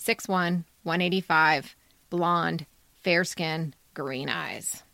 6'1, 0.00 0.64
185, 0.82 1.76
blonde, 2.14 2.64
fair 3.02 3.24
skin, 3.24 3.74
green 3.92 4.28
eyes. 4.28 4.84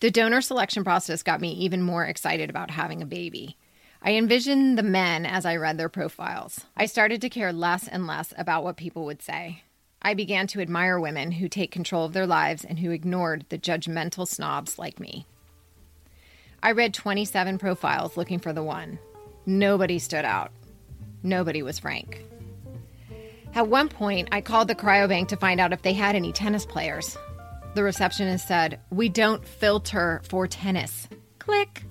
The 0.00 0.10
donor 0.10 0.40
selection 0.40 0.82
process 0.82 1.22
got 1.22 1.42
me 1.42 1.52
even 1.52 1.82
more 1.82 2.06
excited 2.06 2.48
about 2.48 2.70
having 2.70 3.02
a 3.02 3.06
baby. 3.06 3.58
I 4.00 4.12
envisioned 4.12 4.78
the 4.78 4.82
men 4.82 5.26
as 5.26 5.44
I 5.44 5.56
read 5.56 5.76
their 5.76 5.90
profiles. 5.90 6.64
I 6.74 6.86
started 6.86 7.20
to 7.20 7.28
care 7.28 7.52
less 7.52 7.86
and 7.86 8.06
less 8.06 8.32
about 8.38 8.64
what 8.64 8.78
people 8.78 9.04
would 9.04 9.20
say. 9.20 9.62
I 10.00 10.14
began 10.14 10.46
to 10.48 10.62
admire 10.62 10.98
women 10.98 11.32
who 11.32 11.48
take 11.48 11.70
control 11.70 12.06
of 12.06 12.14
their 12.14 12.26
lives 12.26 12.64
and 12.64 12.78
who 12.78 12.90
ignored 12.90 13.44
the 13.50 13.58
judgmental 13.58 14.26
snobs 14.26 14.78
like 14.78 14.98
me. 14.98 15.26
I 16.62 16.72
read 16.72 16.94
27 16.94 17.58
profiles 17.58 18.16
looking 18.16 18.38
for 18.38 18.54
the 18.54 18.62
one. 18.62 18.98
Nobody 19.44 19.98
stood 19.98 20.24
out. 20.24 20.50
Nobody 21.22 21.62
was 21.62 21.78
Frank. 21.78 22.24
At 23.54 23.68
one 23.68 23.88
point, 23.88 24.28
I 24.32 24.40
called 24.40 24.68
the 24.68 24.74
cryobank 24.74 25.28
to 25.28 25.36
find 25.36 25.60
out 25.60 25.72
if 25.72 25.82
they 25.82 25.92
had 25.92 26.16
any 26.16 26.32
tennis 26.32 26.64
players. 26.64 27.18
The 27.74 27.82
receptionist 27.82 28.48
said, 28.48 28.80
We 28.90 29.08
don't 29.08 29.46
filter 29.46 30.22
for 30.28 30.46
tennis. 30.46 31.08
Click. 31.38 31.84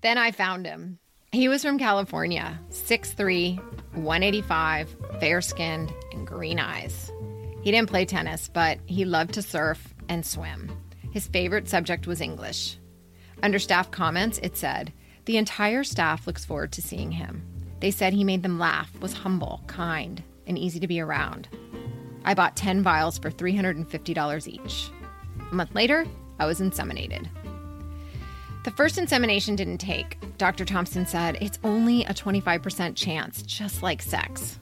Then 0.00 0.16
I 0.16 0.30
found 0.30 0.66
him. 0.66 0.98
He 1.32 1.48
was 1.48 1.64
from 1.64 1.78
California, 1.78 2.60
6'3, 2.70 3.58
185, 3.94 4.96
fair 5.18 5.40
skinned, 5.40 5.92
and 6.12 6.24
green 6.24 6.60
eyes. 6.60 7.10
He 7.62 7.72
didn't 7.72 7.90
play 7.90 8.04
tennis, 8.04 8.48
but 8.48 8.78
he 8.86 9.04
loved 9.04 9.34
to 9.34 9.42
surf 9.42 9.92
and 10.08 10.24
swim. 10.24 10.70
His 11.10 11.26
favorite 11.26 11.68
subject 11.68 12.06
was 12.06 12.20
English. 12.20 12.78
Under 13.42 13.58
staff 13.58 13.90
comments, 13.90 14.38
it 14.42 14.56
said, 14.56 14.92
The 15.24 15.38
entire 15.38 15.82
staff 15.82 16.26
looks 16.28 16.44
forward 16.44 16.70
to 16.72 16.82
seeing 16.82 17.10
him. 17.10 17.44
They 17.80 17.90
said 17.90 18.12
he 18.12 18.22
made 18.22 18.42
them 18.44 18.58
laugh, 18.60 18.96
was 19.00 19.14
humble, 19.14 19.62
kind, 19.66 20.22
and 20.46 20.58
easy 20.58 20.80
to 20.80 20.86
be 20.86 21.00
around. 21.00 21.48
I 22.24 22.34
bought 22.34 22.56
10 22.56 22.82
vials 22.82 23.18
for 23.18 23.30
$350 23.30 24.48
each. 24.48 24.90
A 25.50 25.54
month 25.54 25.74
later, 25.74 26.06
I 26.38 26.46
was 26.46 26.60
inseminated. 26.60 27.28
The 28.64 28.70
first 28.70 28.96
insemination 28.96 29.56
didn't 29.56 29.78
take. 29.78 30.16
Dr. 30.38 30.64
Thompson 30.64 31.04
said 31.04 31.36
it's 31.40 31.58
only 31.64 32.04
a 32.04 32.14
25% 32.14 32.96
chance, 32.96 33.42
just 33.42 33.82
like 33.82 34.00
sex. 34.00 34.58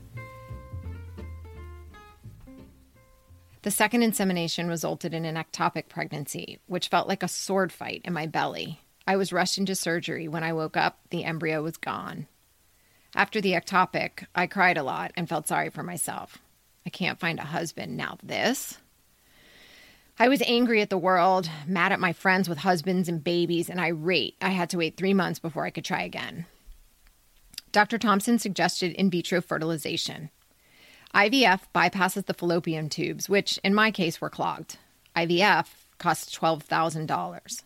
The 3.62 3.71
second 3.71 4.03
insemination 4.03 4.66
resulted 4.66 5.14
in 5.14 5.25
an 5.25 5.37
ectopic 5.37 5.88
pregnancy, 5.88 6.59
which 6.66 6.88
felt 6.88 7.07
like 7.07 7.23
a 7.23 7.29
sword 7.29 7.71
fight 7.71 8.03
in 8.05 8.12
my 8.12 8.27
belly. 8.27 8.81
I 9.07 9.14
was 9.14 9.33
rushed 9.33 9.57
into 9.57 9.77
surgery. 9.77 10.27
When 10.27 10.42
I 10.42 10.53
woke 10.53 10.77
up, 10.77 10.99
the 11.11 11.23
embryo 11.23 11.62
was 11.62 11.77
gone. 11.77 12.27
After 13.14 13.40
the 13.40 13.53
ectopic, 13.53 14.25
I 14.35 14.46
cried 14.46 14.79
a 14.79 14.83
lot 14.83 15.12
and 15.16 15.29
felt 15.29 15.46
sorry 15.46 15.68
for 15.68 15.83
myself. 15.83 16.38
I 16.87 16.90
can't 16.90 17.20
find 17.20 17.38
a 17.38 17.44
husband. 17.44 17.96
Now, 17.96 18.16
this? 18.22 18.79
I 20.18 20.29
was 20.29 20.42
angry 20.42 20.81
at 20.81 20.90
the 20.90 20.98
world, 20.98 21.51
mad 21.66 21.92
at 21.92 22.01
my 22.01 22.12
friends 22.12 22.48
with 22.48 22.59
husbands 22.59 23.09
and 23.09 23.22
babies, 23.22 23.68
and 23.68 23.81
irate. 23.81 24.37
I 24.40 24.51
had 24.51 24.70
to 24.70 24.79
wait 24.79 24.96
three 24.96 25.14
months 25.14 25.38
before 25.38 25.64
I 25.64 25.70
could 25.70 25.85
try 25.85 26.03
again. 26.03 26.46
Dr. 27.70 27.98
Thompson 27.98 28.38
suggested 28.38 28.92
in 28.92 29.11
vitro 29.11 29.40
fertilization. 29.40 30.31
IVF 31.14 31.61
bypasses 31.75 32.27
the 32.27 32.35
fallopian 32.35 32.88
tubes, 32.88 33.29
which 33.29 33.59
in 33.62 33.75
my 33.75 33.90
case 33.90 34.20
were 34.20 34.31
clogged. 34.31 34.79
IVF 35.14 35.66
costs 35.98 36.37
$12,000, 36.37 37.62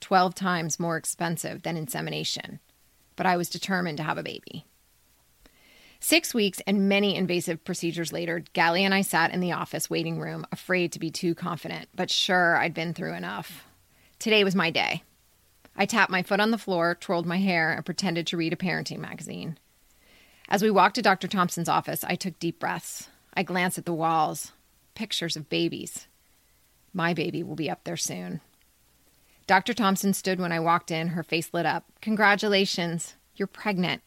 12 0.00 0.34
times 0.34 0.80
more 0.80 0.96
expensive 0.96 1.62
than 1.62 1.76
insemination. 1.76 2.60
But 3.16 3.26
I 3.26 3.36
was 3.36 3.50
determined 3.50 3.98
to 3.98 4.04
have 4.04 4.18
a 4.18 4.22
baby. 4.22 4.64
Six 6.08 6.32
weeks 6.32 6.60
and 6.68 6.88
many 6.88 7.16
invasive 7.16 7.64
procedures 7.64 8.12
later, 8.12 8.44
Gallia 8.52 8.84
and 8.84 8.94
I 8.94 9.00
sat 9.00 9.34
in 9.34 9.40
the 9.40 9.50
office 9.50 9.90
waiting 9.90 10.20
room, 10.20 10.46
afraid 10.52 10.92
to 10.92 11.00
be 11.00 11.10
too 11.10 11.34
confident, 11.34 11.88
but 11.96 12.12
sure 12.12 12.56
I'd 12.56 12.74
been 12.74 12.94
through 12.94 13.14
enough. 13.14 13.64
Today 14.20 14.44
was 14.44 14.54
my 14.54 14.70
day. 14.70 15.02
I 15.76 15.84
tapped 15.84 16.12
my 16.12 16.22
foot 16.22 16.38
on 16.38 16.52
the 16.52 16.58
floor, 16.58 16.94
twirled 16.94 17.26
my 17.26 17.38
hair, 17.38 17.72
and 17.72 17.84
pretended 17.84 18.24
to 18.28 18.36
read 18.36 18.52
a 18.52 18.56
parenting 18.56 19.00
magazine. 19.00 19.58
As 20.48 20.62
we 20.62 20.70
walked 20.70 20.94
to 20.94 21.02
Dr. 21.02 21.26
Thompson's 21.26 21.68
office, 21.68 22.04
I 22.04 22.14
took 22.14 22.38
deep 22.38 22.60
breaths. 22.60 23.08
I 23.34 23.42
glanced 23.42 23.76
at 23.76 23.84
the 23.84 23.92
walls. 23.92 24.52
Pictures 24.94 25.34
of 25.34 25.48
babies. 25.48 26.06
My 26.94 27.14
baby 27.14 27.42
will 27.42 27.56
be 27.56 27.68
up 27.68 27.82
there 27.82 27.96
soon. 27.96 28.42
Dr. 29.48 29.74
Thompson 29.74 30.14
stood 30.14 30.38
when 30.38 30.52
I 30.52 30.60
walked 30.60 30.92
in, 30.92 31.08
her 31.08 31.24
face 31.24 31.52
lit 31.52 31.66
up. 31.66 31.84
Congratulations, 32.00 33.16
you're 33.34 33.48
pregnant. 33.48 34.02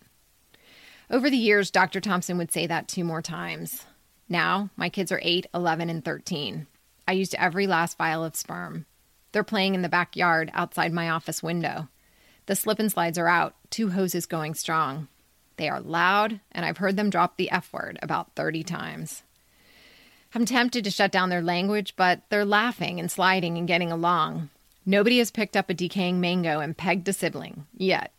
Over 1.12 1.32
the 1.32 1.38
years, 1.38 1.72
Dr. 1.72 2.00
Thompson 2.00 2.38
would 2.38 2.52
say 2.52 2.68
that 2.68 2.88
two 2.88 3.04
more 3.04 3.22
times. 3.24 3.86
Now, 4.28 4.70
my 4.76 4.90
kids 4.90 5.12
are 5.12 5.20
8, 5.24 5.48
11, 5.56 5.90
and 5.90 6.06
13. 6.06 6.68
I 7.08 7.14
used 7.14 7.34
every 7.34 7.66
last 7.66 7.98
vial 7.98 8.24
of 8.24 8.36
sperm. 8.36 8.86
They're 9.32 9.44
playing 9.44 9.74
in 9.74 9.82
the 9.82 9.90
backyard 9.90 10.52
outside 10.54 10.94
my 10.94 11.10
office 11.10 11.42
window. 11.42 11.88
The 12.46 12.56
slip 12.56 12.78
and 12.78 12.92
slides 12.92 13.18
are 13.18 13.28
out, 13.28 13.56
two 13.72 13.90
hoses 13.90 14.28
going 14.28 14.54
strong. 14.54 15.08
They 15.58 15.68
are 15.68 15.82
loud, 15.82 16.42
and 16.52 16.64
I've 16.64 16.78
heard 16.78 16.96
them 16.96 17.10
drop 17.10 17.38
the 17.38 17.50
F 17.50 17.74
word 17.74 17.98
about 18.04 18.36
30 18.36 18.64
times. 18.64 19.24
I'm 20.36 20.46
tempted 20.46 20.84
to 20.84 20.92
shut 20.92 21.12
down 21.12 21.30
their 21.30 21.42
language, 21.42 21.96
but 21.96 22.22
they're 22.30 22.46
laughing 22.46 23.00
and 23.00 23.10
sliding 23.10 23.58
and 23.58 23.68
getting 23.68 23.92
along. 23.92 24.50
Nobody 24.86 25.18
has 25.18 25.32
picked 25.32 25.58
up 25.58 25.72
a 25.72 25.74
decaying 25.74 26.22
mango 26.22 26.60
and 26.60 26.78
pegged 26.78 27.08
a 27.08 27.14
sibling 27.14 27.66
yet. 27.76 28.14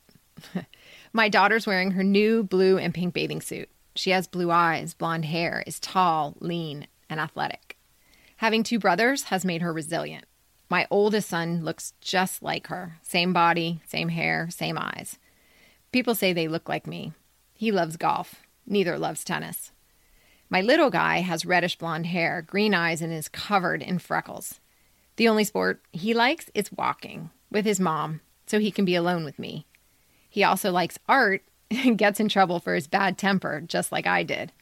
My 1.13 1.29
daughter's 1.29 1.67
wearing 1.67 1.93
her 1.93 2.05
new 2.05 2.45
blue 2.45 2.79
and 2.79 2.95
pink 2.95 3.15
bathing 3.15 3.41
suit. 3.41 3.69
She 3.97 4.11
has 4.11 4.29
blue 4.29 4.51
eyes, 4.51 4.95
blonde 4.95 5.25
hair, 5.25 5.65
is 5.67 5.81
tall, 5.81 6.37
lean, 6.39 6.87
and 7.09 7.19
athletic. 7.19 7.77
Having 8.37 8.63
two 8.63 8.79
brothers 8.79 9.25
has 9.25 9.45
made 9.45 9.61
her 9.61 9.73
resilient. 9.73 10.25
My 10.69 10.87
oldest 10.89 11.29
son 11.29 11.65
looks 11.65 11.95
just 12.01 12.43
like 12.43 12.69
her 12.69 12.99
same 13.03 13.33
body, 13.33 13.83
same 13.87 14.09
hair, 14.09 14.49
same 14.51 14.79
eyes. 14.79 15.19
People 15.91 16.15
say 16.15 16.33
they 16.33 16.47
look 16.47 16.69
like 16.69 16.87
me. 16.87 17.13
He 17.53 17.73
loves 17.73 17.97
golf, 17.97 18.47
neither 18.65 18.97
loves 18.97 19.25
tennis. 19.25 19.73
My 20.49 20.61
little 20.61 20.91
guy 20.91 21.21
has 21.21 21.45
reddish 21.45 21.77
blonde 21.77 22.07
hair, 22.07 22.41
green 22.41 22.73
eyes, 22.73 23.03
and 23.03 23.13
is 23.13 23.29
covered 23.29 23.83
in 23.83 23.99
freckles. 23.99 24.61
The 25.17 25.29
only 25.29 25.45
sport 25.45 25.83
he 25.91 26.15
likes 26.15 26.51
is 26.55 26.73
walking 26.73 27.31
with 27.51 27.65
his 27.65 27.81
mom, 27.81 28.21
so 28.47 28.61
he 28.61 28.71
can 28.71 28.85
be 28.85 28.95
alone 28.95 29.25
with 29.25 29.39
me. 29.39 29.67
He 30.31 30.45
also 30.45 30.71
likes 30.71 30.99
art 31.09 31.43
and 31.71 31.99
gets 31.99 32.21
in 32.21 32.29
trouble 32.29 32.61
for 32.61 32.75
his 32.75 32.87
bad 32.87 33.19
temper, 33.19 33.61
just 33.61 33.93
like 33.93 34.07
I 34.07 34.23
did. 34.23 34.53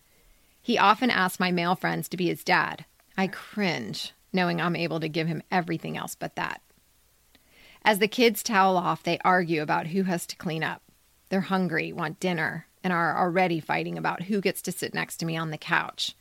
He 0.60 0.78
often 0.78 1.10
asks 1.10 1.38
my 1.38 1.52
male 1.52 1.76
friends 1.76 2.08
to 2.08 2.16
be 2.16 2.26
his 2.26 2.42
dad. 2.42 2.84
I 3.16 3.28
cringe, 3.28 4.12
knowing 4.32 4.60
I'm 4.60 4.74
able 4.74 5.00
to 5.00 5.08
give 5.08 5.28
him 5.28 5.42
everything 5.50 5.96
else 5.96 6.14
but 6.14 6.34
that. 6.36 6.62
As 7.84 8.00
the 8.00 8.08
kids 8.08 8.42
towel 8.42 8.76
off, 8.76 9.02
they 9.02 9.18
argue 9.24 9.62
about 9.62 9.88
who 9.88 10.02
has 10.04 10.26
to 10.26 10.36
clean 10.36 10.64
up. 10.64 10.82
They're 11.28 11.42
hungry, 11.42 11.92
want 11.92 12.20
dinner, 12.20 12.66
and 12.82 12.92
are 12.92 13.18
already 13.18 13.60
fighting 13.60 13.98
about 13.98 14.22
who 14.22 14.40
gets 14.40 14.62
to 14.62 14.72
sit 14.72 14.94
next 14.94 15.18
to 15.18 15.26
me 15.26 15.36
on 15.36 15.50
the 15.50 15.58
couch. 15.58 16.16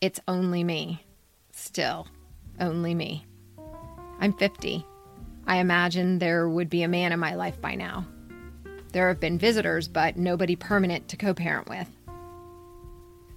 It's 0.00 0.20
only 0.28 0.64
me. 0.64 1.04
Still, 1.52 2.08
only 2.60 2.94
me. 2.94 3.26
I'm 4.20 4.32
50. 4.32 4.84
I 5.46 5.56
imagine 5.56 6.18
there 6.18 6.48
would 6.48 6.70
be 6.70 6.82
a 6.82 6.88
man 6.88 7.12
in 7.12 7.20
my 7.20 7.34
life 7.34 7.60
by 7.60 7.74
now. 7.74 8.06
There 8.94 9.08
have 9.08 9.18
been 9.18 9.38
visitors, 9.38 9.88
but 9.88 10.16
nobody 10.16 10.54
permanent 10.54 11.08
to 11.08 11.16
co 11.16 11.34
parent 11.34 11.68
with. 11.68 11.88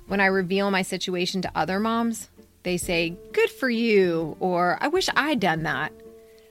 When 0.06 0.22
I 0.22 0.28
reveal 0.28 0.70
my 0.70 0.84
situation 0.84 1.42
to 1.42 1.52
other 1.56 1.80
moms, 1.80 2.30
they 2.62 2.78
say, 2.78 3.18
Good 3.34 3.50
for 3.50 3.68
you, 3.68 4.38
or 4.40 4.78
I 4.80 4.88
wish 4.88 5.10
I'd 5.16 5.40
done 5.40 5.64
that. 5.64 5.92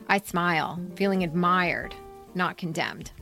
I 0.08 0.18
smile, 0.18 0.80
feeling 0.96 1.22
admired, 1.22 1.94
not 2.34 2.58
condemned. 2.58 3.12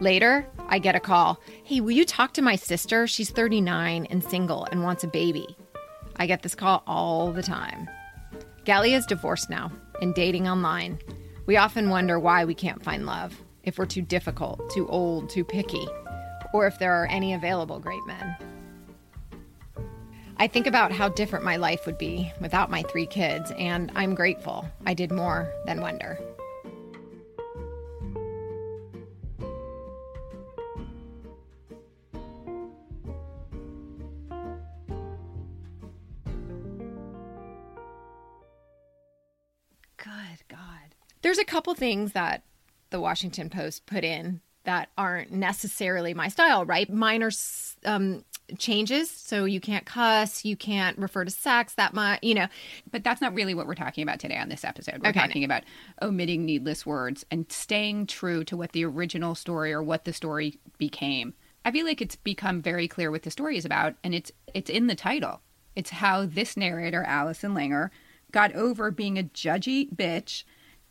Later, 0.00 0.46
I 0.68 0.78
get 0.78 0.96
a 0.96 1.00
call 1.00 1.38
Hey, 1.64 1.82
will 1.82 1.90
you 1.90 2.06
talk 2.06 2.32
to 2.34 2.42
my 2.42 2.56
sister? 2.56 3.06
She's 3.06 3.28
39 3.28 4.06
and 4.06 4.24
single 4.24 4.64
and 4.72 4.82
wants 4.82 5.04
a 5.04 5.08
baby. 5.08 5.54
I 6.16 6.26
get 6.26 6.40
this 6.42 6.54
call 6.54 6.82
all 6.86 7.30
the 7.30 7.42
time. 7.42 7.90
Gallia 8.64 8.96
is 8.96 9.04
divorced 9.04 9.50
now 9.50 9.70
and 10.00 10.14
dating 10.14 10.48
online. 10.48 10.98
We 11.44 11.58
often 11.58 11.90
wonder 11.90 12.18
why 12.18 12.46
we 12.46 12.54
can't 12.54 12.82
find 12.82 13.04
love, 13.04 13.38
if 13.64 13.78
we're 13.78 13.86
too 13.86 14.02
difficult, 14.02 14.70
too 14.70 14.86
old, 14.88 15.28
too 15.28 15.44
picky, 15.44 15.86
or 16.52 16.66
if 16.66 16.78
there 16.78 16.92
are 16.92 17.06
any 17.06 17.34
available 17.34 17.78
great 17.78 18.06
men. 18.06 18.36
I 20.36 20.46
think 20.46 20.66
about 20.66 20.92
how 20.92 21.08
different 21.08 21.44
my 21.44 21.56
life 21.56 21.86
would 21.86 21.98
be 21.98 22.32
without 22.40 22.70
my 22.70 22.82
three 22.82 23.06
kids, 23.06 23.52
and 23.56 23.90
I'm 23.94 24.14
grateful 24.14 24.68
I 24.84 24.94
did 24.94 25.12
more 25.12 25.52
than 25.64 25.80
wonder. 25.80 26.18
Good 39.96 40.42
God. 40.48 40.94
There's 41.22 41.38
a 41.38 41.44
couple 41.44 41.74
things 41.74 42.12
that 42.12 42.42
the 42.94 43.00
Washington 43.00 43.50
Post 43.50 43.86
put 43.86 44.04
in 44.04 44.40
that 44.62 44.88
aren't 44.96 45.32
necessarily 45.32 46.14
my 46.14 46.28
style, 46.28 46.64
right? 46.64 46.88
Minor 46.88 47.32
um, 47.84 48.24
changes. 48.56 49.10
So 49.10 49.44
you 49.46 49.60
can't 49.60 49.84
cuss, 49.84 50.44
you 50.44 50.56
can't 50.56 50.96
refer 50.96 51.24
to 51.24 51.30
sex 51.32 51.74
that 51.74 51.92
much, 51.92 52.20
you 52.22 52.36
know. 52.36 52.46
But 52.92 53.02
that's 53.02 53.20
not 53.20 53.34
really 53.34 53.52
what 53.52 53.66
we're 53.66 53.74
talking 53.74 54.02
about 54.04 54.20
today 54.20 54.36
on 54.38 54.48
this 54.48 54.64
episode. 54.64 55.02
We're 55.02 55.08
Okay. 55.08 55.18
talking 55.18 55.42
about 55.42 55.64
omitting 56.00 56.44
needless 56.46 56.86
words 56.86 57.26
and 57.32 57.50
staying 57.50 58.06
true 58.06 58.44
to 58.44 58.56
what 58.56 58.70
the 58.70 58.84
original 58.84 59.34
story 59.34 59.72
or 59.72 59.82
what 59.82 60.04
the 60.04 60.12
story 60.12 60.60
became. 60.78 61.34
I 61.64 61.72
feel 61.72 61.84
like 61.84 62.00
it's 62.00 62.16
become 62.16 62.62
very 62.62 62.86
clear 62.86 63.10
what 63.10 63.24
the 63.24 63.32
story 63.32 63.56
is 63.56 63.64
about, 63.64 63.96
and 64.04 64.14
it's 64.14 64.30
it's 64.54 64.70
in 64.70 64.86
the 64.86 64.94
title. 64.94 65.40
It's 65.74 65.90
how 65.90 66.26
this 66.26 66.56
narrator, 66.56 67.02
Allison 67.02 67.54
Langer, 67.54 67.90
got 68.30 68.54
over 68.54 68.92
being 68.92 69.18
a 69.18 69.24
judgy 69.24 69.92
bitch 69.92 70.44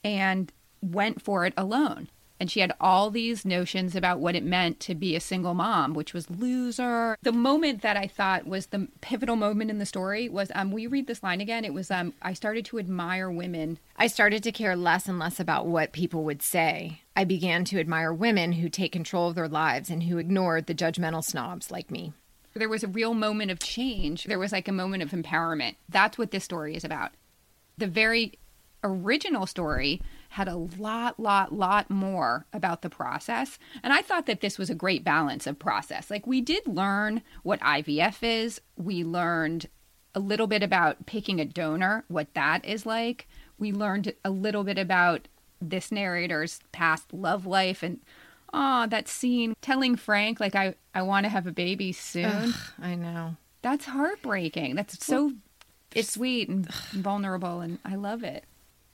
and 0.03 0.51
went 0.83 1.21
for 1.21 1.45
it 1.45 1.53
alone. 1.57 2.09
And 2.39 2.51
she 2.51 2.59
had 2.59 2.73
all 2.81 3.09
these 3.09 3.45
notions 3.45 3.95
about 3.95 4.19
what 4.19 4.35
it 4.35 4.43
meant 4.43 4.81
to 4.81 4.95
be 4.95 5.15
a 5.15 5.21
single 5.21 5.53
mom, 5.53 5.93
which 5.93 6.13
was 6.13 6.29
loser. 6.29 7.15
The 7.21 7.31
moment 7.31 7.81
that 7.83 7.95
I 7.95 8.07
thought 8.07 8.45
was 8.45 8.65
the 8.65 8.89
pivotal 8.99 9.37
moment 9.37 9.71
in 9.71 9.77
the 9.77 9.85
story 9.85 10.27
was 10.27 10.51
um 10.53 10.71
will 10.71 10.79
you 10.79 10.89
read 10.89 11.07
this 11.07 11.23
line 11.23 11.39
again? 11.39 11.63
It 11.63 11.73
was 11.73 11.89
um 11.89 12.13
I 12.21 12.33
started 12.33 12.65
to 12.65 12.79
admire 12.79 13.31
women. 13.31 13.79
I 13.95 14.07
started 14.07 14.43
to 14.43 14.51
care 14.51 14.75
less 14.75 15.07
and 15.07 15.19
less 15.19 15.39
about 15.39 15.67
what 15.67 15.93
people 15.93 16.25
would 16.25 16.41
say. 16.41 17.01
I 17.15 17.23
began 17.23 17.63
to 17.65 17.79
admire 17.79 18.11
women 18.11 18.53
who 18.53 18.67
take 18.67 18.91
control 18.91 19.29
of 19.29 19.35
their 19.35 19.47
lives 19.47 19.89
and 19.89 20.03
who 20.03 20.17
ignored 20.17 20.65
the 20.65 20.75
judgmental 20.75 21.23
snobs 21.23 21.71
like 21.71 21.91
me. 21.91 22.11
There 22.55 22.69
was 22.69 22.83
a 22.83 22.87
real 22.87 23.13
moment 23.13 23.51
of 23.51 23.59
change. 23.59 24.25
There 24.25 24.39
was 24.39 24.51
like 24.51 24.67
a 24.67 24.73
moment 24.73 25.01
of 25.01 25.11
empowerment. 25.11 25.75
That's 25.87 26.17
what 26.17 26.31
this 26.31 26.43
story 26.43 26.75
is 26.75 26.83
about. 26.83 27.11
The 27.77 27.87
very 27.87 28.33
original 28.83 29.45
story 29.45 30.01
had 30.33 30.47
a 30.47 30.55
lot, 30.55 31.19
lot, 31.19 31.53
lot 31.53 31.91
more 31.91 32.47
about 32.51 32.81
the 32.81 32.89
process. 32.89 33.59
And 33.83 33.93
I 33.93 34.01
thought 34.01 34.25
that 34.25 34.41
this 34.41 34.57
was 34.57 34.67
a 34.67 34.75
great 34.75 35.03
balance 35.03 35.45
of 35.45 35.59
process. 35.59 36.09
Like, 36.09 36.25
we 36.25 36.41
did 36.41 36.65
learn 36.65 37.21
what 37.43 37.59
IVF 37.59 38.23
is, 38.23 38.59
we 38.75 39.03
learned 39.03 39.67
a 40.15 40.19
little 40.19 40.47
bit 40.47 40.63
about 40.63 41.05
picking 41.05 41.39
a 41.39 41.45
donor, 41.45 42.03
what 42.07 42.33
that 42.33 42.65
is 42.65 42.83
like. 42.83 43.27
We 43.59 43.71
learned 43.71 44.13
a 44.25 44.31
little 44.31 44.63
bit 44.63 44.79
about 44.79 45.27
this 45.61 45.91
narrator's 45.91 46.61
past 46.71 47.13
love 47.13 47.45
life 47.45 47.83
and 47.83 47.99
oh 48.53 48.85
that 48.87 49.07
scene 49.07 49.55
telling 49.61 49.95
frank 49.95 50.41
like 50.41 50.55
i 50.55 50.75
i 50.93 51.01
want 51.01 51.23
to 51.23 51.29
have 51.29 51.47
a 51.47 51.53
baby 51.53 51.93
soon 51.93 52.53
I 52.81 52.95
know. 52.95 53.37
that's 53.61 53.85
heartbreaking 53.85 54.75
that's 54.75 55.05
so 55.05 55.31
it's 55.95 56.11
sweet 56.11 56.49
and 56.49 56.69
vulnerable 56.91 57.61
and 57.61 57.79
i 57.85 57.95
love 57.95 58.25
it 58.25 58.43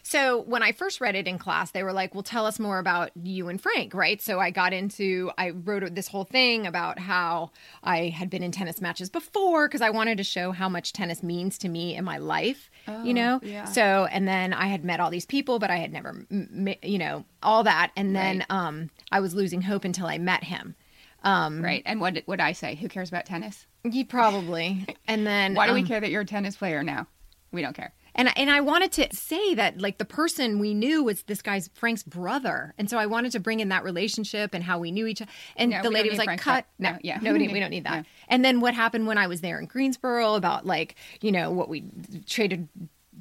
So 0.10 0.42
when 0.42 0.64
I 0.64 0.72
first 0.72 1.00
read 1.02 1.16
it 1.16 1.28
in 1.28 1.38
class, 1.38 1.70
they 1.70 1.84
were 1.84 1.94
like, 1.94 2.16
"Well, 2.16 2.24
tell 2.24 2.48
us 2.48 2.58
more 2.60 2.80
about 2.80 3.12
you 3.16 3.48
and 3.48 3.62
Frank, 3.62 3.94
right?" 3.94 4.20
So 4.20 4.40
I 4.40 4.50
got 4.50 4.74
into, 4.74 5.30
I 5.38 5.52
wrote 5.52 5.94
this 5.94 6.08
whole 6.08 6.24
thing 6.24 6.66
about 6.66 6.98
how 6.98 7.52
I 7.84 8.08
had 8.08 8.28
been 8.32 8.42
in 8.42 8.52
tennis 8.52 8.82
matches 8.82 9.10
before 9.12 9.68
because 9.68 9.82
I 9.82 9.92
wanted 9.92 10.18
to 10.18 10.24
show 10.24 10.52
how 10.52 10.68
much 10.68 10.94
tennis 10.94 11.22
means 11.22 11.60
to 11.60 11.70
me 11.70 11.96
in 11.96 12.04
my 12.04 12.18
life, 12.18 12.72
you 13.04 13.14
know. 13.14 13.40
yeah. 13.44 13.66
So 13.66 14.08
and 14.12 14.28
then 14.28 14.52
I 14.52 14.66
had 14.66 14.84
met 14.84 15.00
all 15.00 15.12
these 15.12 15.28
people, 15.28 15.60
but 15.60 15.70
I 15.70 15.76
had 15.78 15.94
never, 15.94 16.10
m- 16.32 16.68
m- 16.68 16.76
you 16.82 16.98
know, 16.98 17.24
all 17.44 17.64
that, 17.66 17.92
and 17.96 18.16
then 18.16 18.40
Right. 18.40 18.46
um, 18.50 18.90
I 19.12 19.20
was 19.20 19.36
losing 19.36 19.62
hope 19.62 19.84
until 19.86 20.08
I 20.08 20.18
met 20.18 20.44
him. 20.44 20.76
Um, 21.22 21.62
right 21.62 21.84
and 21.86 22.00
what 22.00 22.18
would 22.28 22.40
i 22.40 22.54
say 22.54 22.76
who 22.76 22.88
cares 22.88 23.10
about 23.10 23.26
tennis 23.26 23.66
He 23.84 24.06
probably, 24.06 24.86
and 25.08 25.28
then 25.28 25.54
why 25.54 25.68
do 25.68 25.74
we 25.74 25.82
um, 25.82 25.86
care 25.86 26.00
that 26.00 26.10
you're 26.10 26.22
a 26.22 26.26
tennis 26.26 26.56
player 26.56 26.82
now 26.82 27.08
we 27.52 27.62
don't 27.62 27.76
care 27.76 27.92
And 28.16 28.36
and 28.38 28.50
I 28.50 28.62
wanted 28.62 28.92
to 28.94 29.08
say 29.16 29.54
that 29.56 29.80
like 29.80 29.98
the 29.98 30.06
person 30.06 30.60
we 30.60 30.74
knew 30.74 31.04
was 31.04 31.24
this 31.24 31.42
guy's 31.42 31.70
Frank's 31.74 32.04
brother, 32.04 32.74
and 32.78 32.90
so 32.90 32.98
I 32.98 33.06
wanted 33.06 33.32
to 33.34 33.40
bring 33.40 33.60
in 33.60 33.70
that 33.70 33.84
relationship 33.84 34.54
and 34.54 34.64
how 34.64 34.80
we 34.80 34.92
knew 34.92 35.06
each 35.08 35.22
other. 35.22 35.32
And 35.56 35.72
No, 35.72 35.82
the 35.84 35.90
lady 35.90 36.10
was 36.10 36.18
like, 36.18 36.26
Frank's 36.28 36.44
"Cut, 36.44 36.66
no, 36.80 36.92
No, 36.92 36.98
yeah. 37.02 37.20
no, 37.22 37.34
we, 37.34 37.48
we 37.54 37.60
don't 37.60 37.70
need 37.70 37.86
that." 37.86 37.98
No. 37.98 38.04
And 38.28 38.44
then 38.44 38.60
what 38.62 38.74
happened 38.74 39.08
when 39.08 39.18
I 39.18 39.28
was 39.28 39.42
there 39.42 39.60
in 39.60 39.66
Greensboro 39.68 40.36
about 40.36 40.66
like 40.66 40.96
you 41.22 41.32
know 41.32 41.52
what 41.52 41.70
we 41.70 41.84
traded 42.28 42.68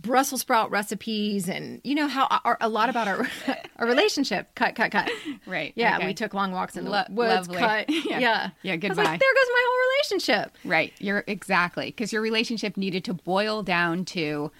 Brussels 0.00 0.42
sprout 0.42 0.70
recipes 0.70 1.48
and 1.48 1.80
you 1.82 1.92
know 1.96 2.06
how 2.06 2.26
our, 2.44 2.56
a 2.60 2.68
lot 2.68 2.88
about 2.88 3.08
our 3.08 3.26
our 3.76 3.86
relationship. 3.86 4.54
Cut, 4.54 4.74
cut, 4.76 4.92
cut. 4.92 5.10
Right, 5.44 5.72
Yeah, 5.74 5.96
okay. 5.96 6.06
we 6.06 6.14
took 6.14 6.34
long 6.34 6.52
walks 6.52 6.76
in 6.76 6.84
the 6.84 6.90
Lo- 6.90 7.02
woods. 7.10 7.48
lovely. 7.48 7.56
Cut. 7.58 7.90
Yeah. 8.08 8.18
Yeah. 8.20 8.50
Yeah, 8.62 8.76
goodbye. 8.76 9.02
like, 9.02 9.20
there 9.20 9.34
goes 9.34 9.50
my 9.52 9.64
whole 9.66 9.78
relationship. 9.90 10.56
right 10.64 10.92
you're 11.00 11.24
exactly 11.26 11.86
because 11.86 12.12
your 12.12 12.22
relationship 12.22 12.76
needed 12.76 13.04
to 13.04 13.14
boil 13.14 13.62
down 13.64 14.04
to 14.06 14.50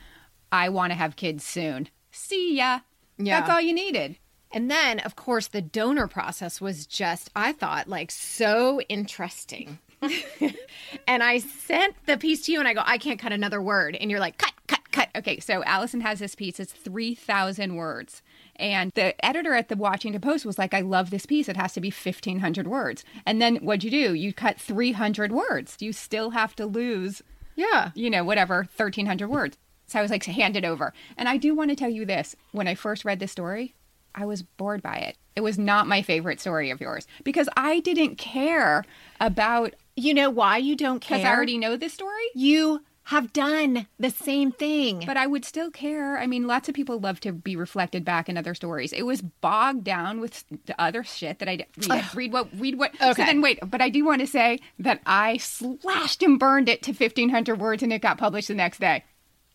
i 0.53 0.69
want 0.69 0.91
to 0.91 0.97
have 0.97 1.17
kids 1.17 1.45
soon 1.45 1.89
see 2.11 2.57
ya 2.57 2.81
Yeah. 3.19 3.41
that's 3.41 3.51
all 3.51 3.61
you 3.61 3.73
needed 3.75 4.17
And 4.51 4.71
then, 4.71 4.99
of 5.01 5.15
course, 5.15 5.49
the 5.49 5.61
donor 5.61 6.09
process 6.09 6.59
was 6.59 6.87
just, 6.87 7.29
I 7.37 7.53
thought, 7.53 7.87
like 7.87 8.11
so 8.11 8.81
interesting. 8.89 9.79
and 11.07 11.23
I 11.23 11.39
sent 11.39 11.95
the 12.07 12.17
piece 12.17 12.47
to 12.47 12.53
you 12.53 12.59
and 12.59 12.67
I 12.67 12.73
go, 12.73 12.81
I 12.85 12.97
can't 12.97 13.21
cut 13.21 13.33
another 13.33 13.61
word. 13.61 13.95
And 14.01 14.11
you're 14.11 14.21
like, 14.21 14.39
cut, 14.39 14.53
cut, 14.67 14.81
cut. 14.91 15.09
Okay, 15.17 15.39
so 15.41 15.63
Allison 15.65 16.01
has 16.01 16.19
this 16.19 16.35
piece. 16.35 16.59
It's 16.61 16.73
3,000 16.73 17.77
words. 17.77 18.23
And 18.57 18.91
the 18.95 19.13
editor 19.23 19.53
at 19.55 19.69
the 19.69 19.77
Washington 19.77 20.21
Post 20.23 20.47
was 20.47 20.59
like, 20.59 20.73
I 20.73 20.81
love 20.81 21.11
this 21.11 21.27
piece. 21.27 21.49
It 21.51 21.57
has 21.59 21.75
to 21.75 21.81
be 21.83 21.91
1,500 21.91 22.67
words. 22.67 23.05
And 23.27 23.43
then 23.43 23.57
what'd 23.57 23.85
you 23.85 23.91
do? 23.91 24.15
You 24.15 24.33
cut 24.33 24.59
300 24.59 25.31
words. 25.31 25.77
You 25.81 25.93
still 25.93 26.31
have 26.31 26.57
to 26.57 26.65
lose, 26.65 27.23
Yeah. 27.55 27.91
you 27.95 28.09
know, 28.09 28.25
whatever, 28.25 28.67
1,300 28.77 29.29
words. 29.29 29.59
So 29.89 29.99
I 29.99 30.03
was 30.03 30.11
like, 30.11 30.23
hand 30.25 30.57
it 30.57 30.65
over. 30.65 30.93
And 31.17 31.29
I 31.29 31.37
do 31.37 31.55
want 31.55 31.71
to 31.71 31.77
tell 31.77 31.91
you 31.91 32.05
this. 32.05 32.37
When 32.53 32.69
I 32.69 32.75
first 32.77 33.05
read 33.05 33.19
this 33.19 33.33
story, 33.33 33.75
I 34.15 34.25
was 34.27 34.43
bored 34.43 34.83
by 34.83 34.97
it. 34.97 35.17
It 35.35 35.41
was 35.41 35.59
not 35.59 35.87
my 35.87 36.03
favorite 36.03 36.41
story 36.41 36.71
of 36.71 36.81
yours 36.81 37.07
because 37.25 37.49
I 37.57 37.81
didn't 37.81 38.17
care 38.17 38.85
about, 39.21 39.75
You 39.97 40.15
know 40.15 40.31
why 40.31 40.59
you 40.59 40.77
don't 40.77 41.01
care? 41.01 41.19
because 41.19 41.27
I 41.29 41.35
already 41.35 41.59
know 41.59 41.77
this 41.77 41.95
story. 41.95 42.25
You 42.35 42.83
have 43.05 43.33
done 43.33 43.87
the 43.99 44.11
same 44.11 44.53
thing. 44.53 45.03
But 45.07 45.17
I 45.17 45.27
would 45.27 45.43
still 45.43 45.71
care. 45.71 46.19
I 46.19 46.27
mean, 46.27 46.47
lots 46.47 46.69
of 46.69 46.75
people 46.75 47.01
love 47.01 47.21
to 47.21 47.33
be 47.33 47.57
reflected 47.57 48.05
back 48.05 48.29
in 48.29 48.37
other 48.37 48.55
stories. 48.55 48.93
It 48.93 49.05
was 49.07 49.23
bogged 49.23 49.85
down 49.85 50.21
with 50.21 50.45
the 50.67 50.79
other 50.79 51.03
shit 51.03 51.39
that 51.39 51.49
I 51.49 51.65
read. 51.89 52.05
read 52.15 52.33
what 52.33 52.49
read 52.61 52.79
what. 52.79 52.95
Okay. 53.01 53.23
So 53.23 53.25
then 53.25 53.41
wait, 53.41 53.61
but 53.65 53.81
I 53.81 53.89
do 53.89 54.05
want 54.05 54.21
to 54.21 54.27
say 54.27 54.59
that 54.81 55.01
I 55.07 55.39
slashed 55.39 56.23
and 56.23 56.39
burned 56.39 56.69
it 56.69 56.83
to 56.83 56.93
fifteen 56.93 57.31
hundred 57.31 57.59
words, 57.61 57.83
and 57.83 57.95
it 57.95 58.03
got 58.03 58.19
published 58.19 58.49
the 58.49 58.55
next 58.55 58.79
day. 58.79 59.05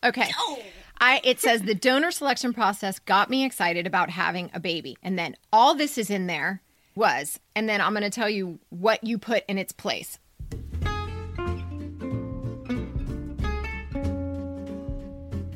Okay. 0.03 0.29
I, 0.99 1.21
it 1.23 1.39
says 1.39 1.61
the 1.61 1.75
donor 1.75 2.11
selection 2.11 2.53
process 2.53 2.99
got 2.99 3.29
me 3.29 3.45
excited 3.45 3.87
about 3.87 4.09
having 4.09 4.49
a 4.53 4.59
baby. 4.59 4.97
And 5.01 5.17
then 5.17 5.35
all 5.51 5.75
this 5.75 5.97
is 5.97 6.09
in 6.09 6.27
there 6.27 6.61
was, 6.95 7.39
and 7.55 7.67
then 7.67 7.81
I'm 7.81 7.93
going 7.93 8.03
to 8.03 8.09
tell 8.09 8.29
you 8.29 8.59
what 8.69 9.03
you 9.03 9.17
put 9.17 9.43
in 9.47 9.57
its 9.57 9.71
place. 9.71 10.19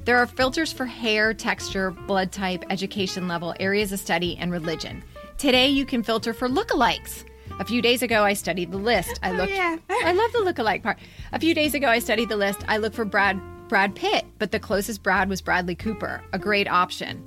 There 0.05 0.17
are 0.17 0.25
filters 0.25 0.71
for 0.71 0.85
hair, 0.85 1.33
texture, 1.33 1.91
blood 1.91 2.31
type, 2.31 2.63
education 2.69 3.27
level, 3.27 3.53
areas 3.59 3.91
of 3.91 3.99
study, 3.99 4.37
and 4.37 4.53
religion. 4.53 5.03
Today, 5.37 5.67
you 5.67 5.85
can 5.85 6.01
filter 6.01 6.33
for 6.33 6.47
lookalikes. 6.47 7.25
A 7.59 7.65
few 7.65 7.81
days 7.81 8.01
ago, 8.01 8.23
I 8.23 8.31
studied 8.31 8.71
the 8.71 8.77
list. 8.77 9.19
I 9.21 9.31
oh, 9.31 9.33
looked. 9.33 9.51
yeah. 9.51 9.77
I 9.89 10.13
love 10.13 10.31
the 10.31 10.39
lookalike 10.39 10.81
part. 10.81 10.97
A 11.33 11.39
few 11.39 11.53
days 11.53 11.73
ago, 11.73 11.89
I 11.89 11.99
studied 11.99 12.29
the 12.29 12.37
list. 12.37 12.59
I 12.69 12.77
looked 12.77 12.95
for 12.95 13.03
Brad 13.03 13.37
Brad 13.67 13.95
Pitt, 13.95 14.25
but 14.39 14.51
the 14.51 14.59
closest 14.59 15.03
Brad 15.03 15.27
was 15.27 15.41
Bradley 15.41 15.75
Cooper, 15.75 16.23
a 16.31 16.39
great 16.39 16.69
option. 16.69 17.23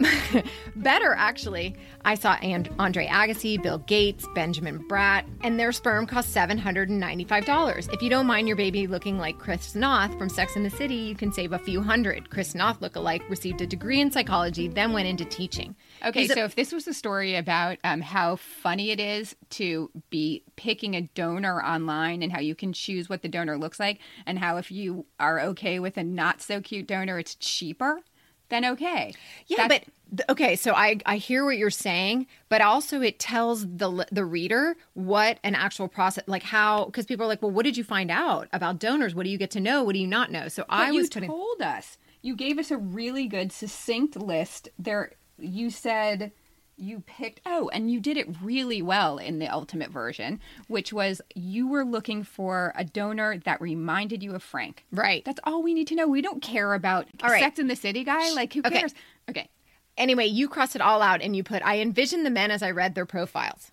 Better, 0.76 1.14
actually. 1.16 1.76
I 2.04 2.14
saw 2.14 2.34
and- 2.34 2.68
Andre 2.78 3.06
Agassi, 3.06 3.62
Bill 3.62 3.78
Gates, 3.78 4.26
Benjamin 4.34 4.84
Bratt, 4.88 5.24
and 5.42 5.58
their 5.58 5.72
sperm 5.72 6.06
cost 6.06 6.34
$795. 6.34 7.92
If 7.92 8.02
you 8.02 8.10
don't 8.10 8.26
mind 8.26 8.48
your 8.48 8.56
baby 8.56 8.86
looking 8.86 9.18
like 9.18 9.38
Chris 9.38 9.74
Noth 9.74 10.16
from 10.18 10.28
Sex 10.28 10.56
and 10.56 10.64
the 10.64 10.70
City, 10.70 10.94
you 10.94 11.14
can 11.14 11.32
save 11.32 11.52
a 11.52 11.58
few 11.58 11.82
hundred. 11.82 12.30
Chris 12.30 12.54
Noth 12.54 12.80
lookalike 12.80 13.28
received 13.30 13.60
a 13.60 13.66
degree 13.66 14.00
in 14.00 14.10
psychology, 14.10 14.68
then 14.68 14.92
went 14.92 15.08
into 15.08 15.24
teaching. 15.24 15.74
Okay, 16.04 16.22
He's 16.22 16.30
a- 16.30 16.34
so 16.34 16.44
if 16.44 16.54
this 16.54 16.72
was 16.72 16.86
a 16.86 16.94
story 16.94 17.36
about 17.36 17.78
um, 17.84 18.00
how 18.00 18.36
funny 18.36 18.90
it 18.90 19.00
is 19.00 19.34
to 19.50 19.90
be 20.10 20.42
picking 20.56 20.94
a 20.94 21.02
donor 21.14 21.62
online 21.62 22.22
and 22.22 22.32
how 22.32 22.40
you 22.40 22.54
can 22.54 22.72
choose 22.72 23.08
what 23.08 23.22
the 23.22 23.28
donor 23.28 23.56
looks 23.56 23.80
like, 23.80 24.00
and 24.26 24.38
how 24.38 24.56
if 24.56 24.70
you 24.70 25.06
are 25.18 25.40
okay 25.40 25.78
with 25.78 25.96
a 25.96 26.04
not 26.04 26.42
so 26.42 26.60
cute 26.60 26.86
donor, 26.86 27.18
it's 27.18 27.34
cheaper, 27.36 28.00
then 28.48 28.64
okay. 28.64 29.14
Yeah, 29.46 29.68
That's- 29.68 29.80
but 30.10 30.28
okay, 30.30 30.56
so 30.56 30.72
I 30.74 30.98
I 31.06 31.16
hear 31.16 31.44
what 31.44 31.56
you're 31.56 31.70
saying, 31.70 32.26
but 32.48 32.60
also 32.60 33.00
it 33.00 33.18
tells 33.18 33.66
the 33.66 34.06
the 34.12 34.24
reader 34.24 34.76
what 34.94 35.38
an 35.42 35.54
actual 35.54 35.88
process 35.88 36.24
like 36.26 36.42
how 36.42 36.84
because 36.86 37.06
people 37.06 37.24
are 37.24 37.28
like, 37.28 37.42
well, 37.42 37.50
what 37.50 37.64
did 37.64 37.76
you 37.76 37.84
find 37.84 38.10
out 38.10 38.48
about 38.52 38.78
donors? 38.78 39.14
What 39.14 39.24
do 39.24 39.30
you 39.30 39.38
get 39.38 39.50
to 39.52 39.60
know? 39.60 39.82
What 39.82 39.94
do 39.94 39.98
you 39.98 40.06
not 40.06 40.30
know? 40.30 40.48
So 40.48 40.64
I 40.68 40.86
But 40.86 40.94
you 40.94 41.00
was 41.00 41.10
putting 41.10 41.28
told 41.28 41.62
us. 41.62 41.98
You 42.22 42.36
gave 42.36 42.58
us 42.58 42.70
a 42.70 42.78
really 42.78 43.26
good, 43.28 43.52
succinct 43.52 44.16
list. 44.16 44.70
There, 44.78 45.12
you 45.38 45.68
said 45.68 46.32
you 46.76 47.00
picked. 47.06 47.40
Oh, 47.46 47.70
and 47.72 47.90
you 47.90 48.00
did 48.00 48.16
it 48.16 48.26
really 48.42 48.82
well 48.82 49.18
in 49.18 49.38
the 49.38 49.46
ultimate 49.48 49.90
version, 49.90 50.40
which 50.68 50.92
was 50.92 51.20
you 51.34 51.68
were 51.68 51.84
looking 51.84 52.22
for 52.24 52.72
a 52.76 52.84
donor 52.84 53.38
that 53.44 53.60
reminded 53.60 54.22
you 54.22 54.34
of 54.34 54.42
Frank. 54.42 54.84
Right. 54.92 55.24
That's 55.24 55.40
all 55.44 55.62
we 55.62 55.74
need 55.74 55.86
to 55.88 55.94
know. 55.94 56.06
We 56.08 56.20
don't 56.22 56.42
care 56.42 56.74
about 56.74 57.06
All 57.22 57.30
right. 57.30 57.40
Sex 57.40 57.58
in 57.58 57.68
the 57.68 57.76
City 57.76 58.02
guy. 58.04 58.30
Like, 58.32 58.52
who 58.52 58.60
Okay. 58.64 58.80
cares? 58.80 58.94
Okay. 59.30 59.48
anyway. 59.96 60.26
You 60.26 60.48
cross 60.48 60.74
it 60.74 60.80
all 60.80 61.00
out 61.02 61.22
and 61.22 61.34
you 61.36 61.44
put 61.44 61.62
I 61.64 61.78
envisioned 61.80 62.26
the 62.26 62.30
men 62.30 62.50
as 62.50 62.62
I 62.62 62.70
read 62.72 62.94
their 62.94 63.06
profiles. 63.06 63.70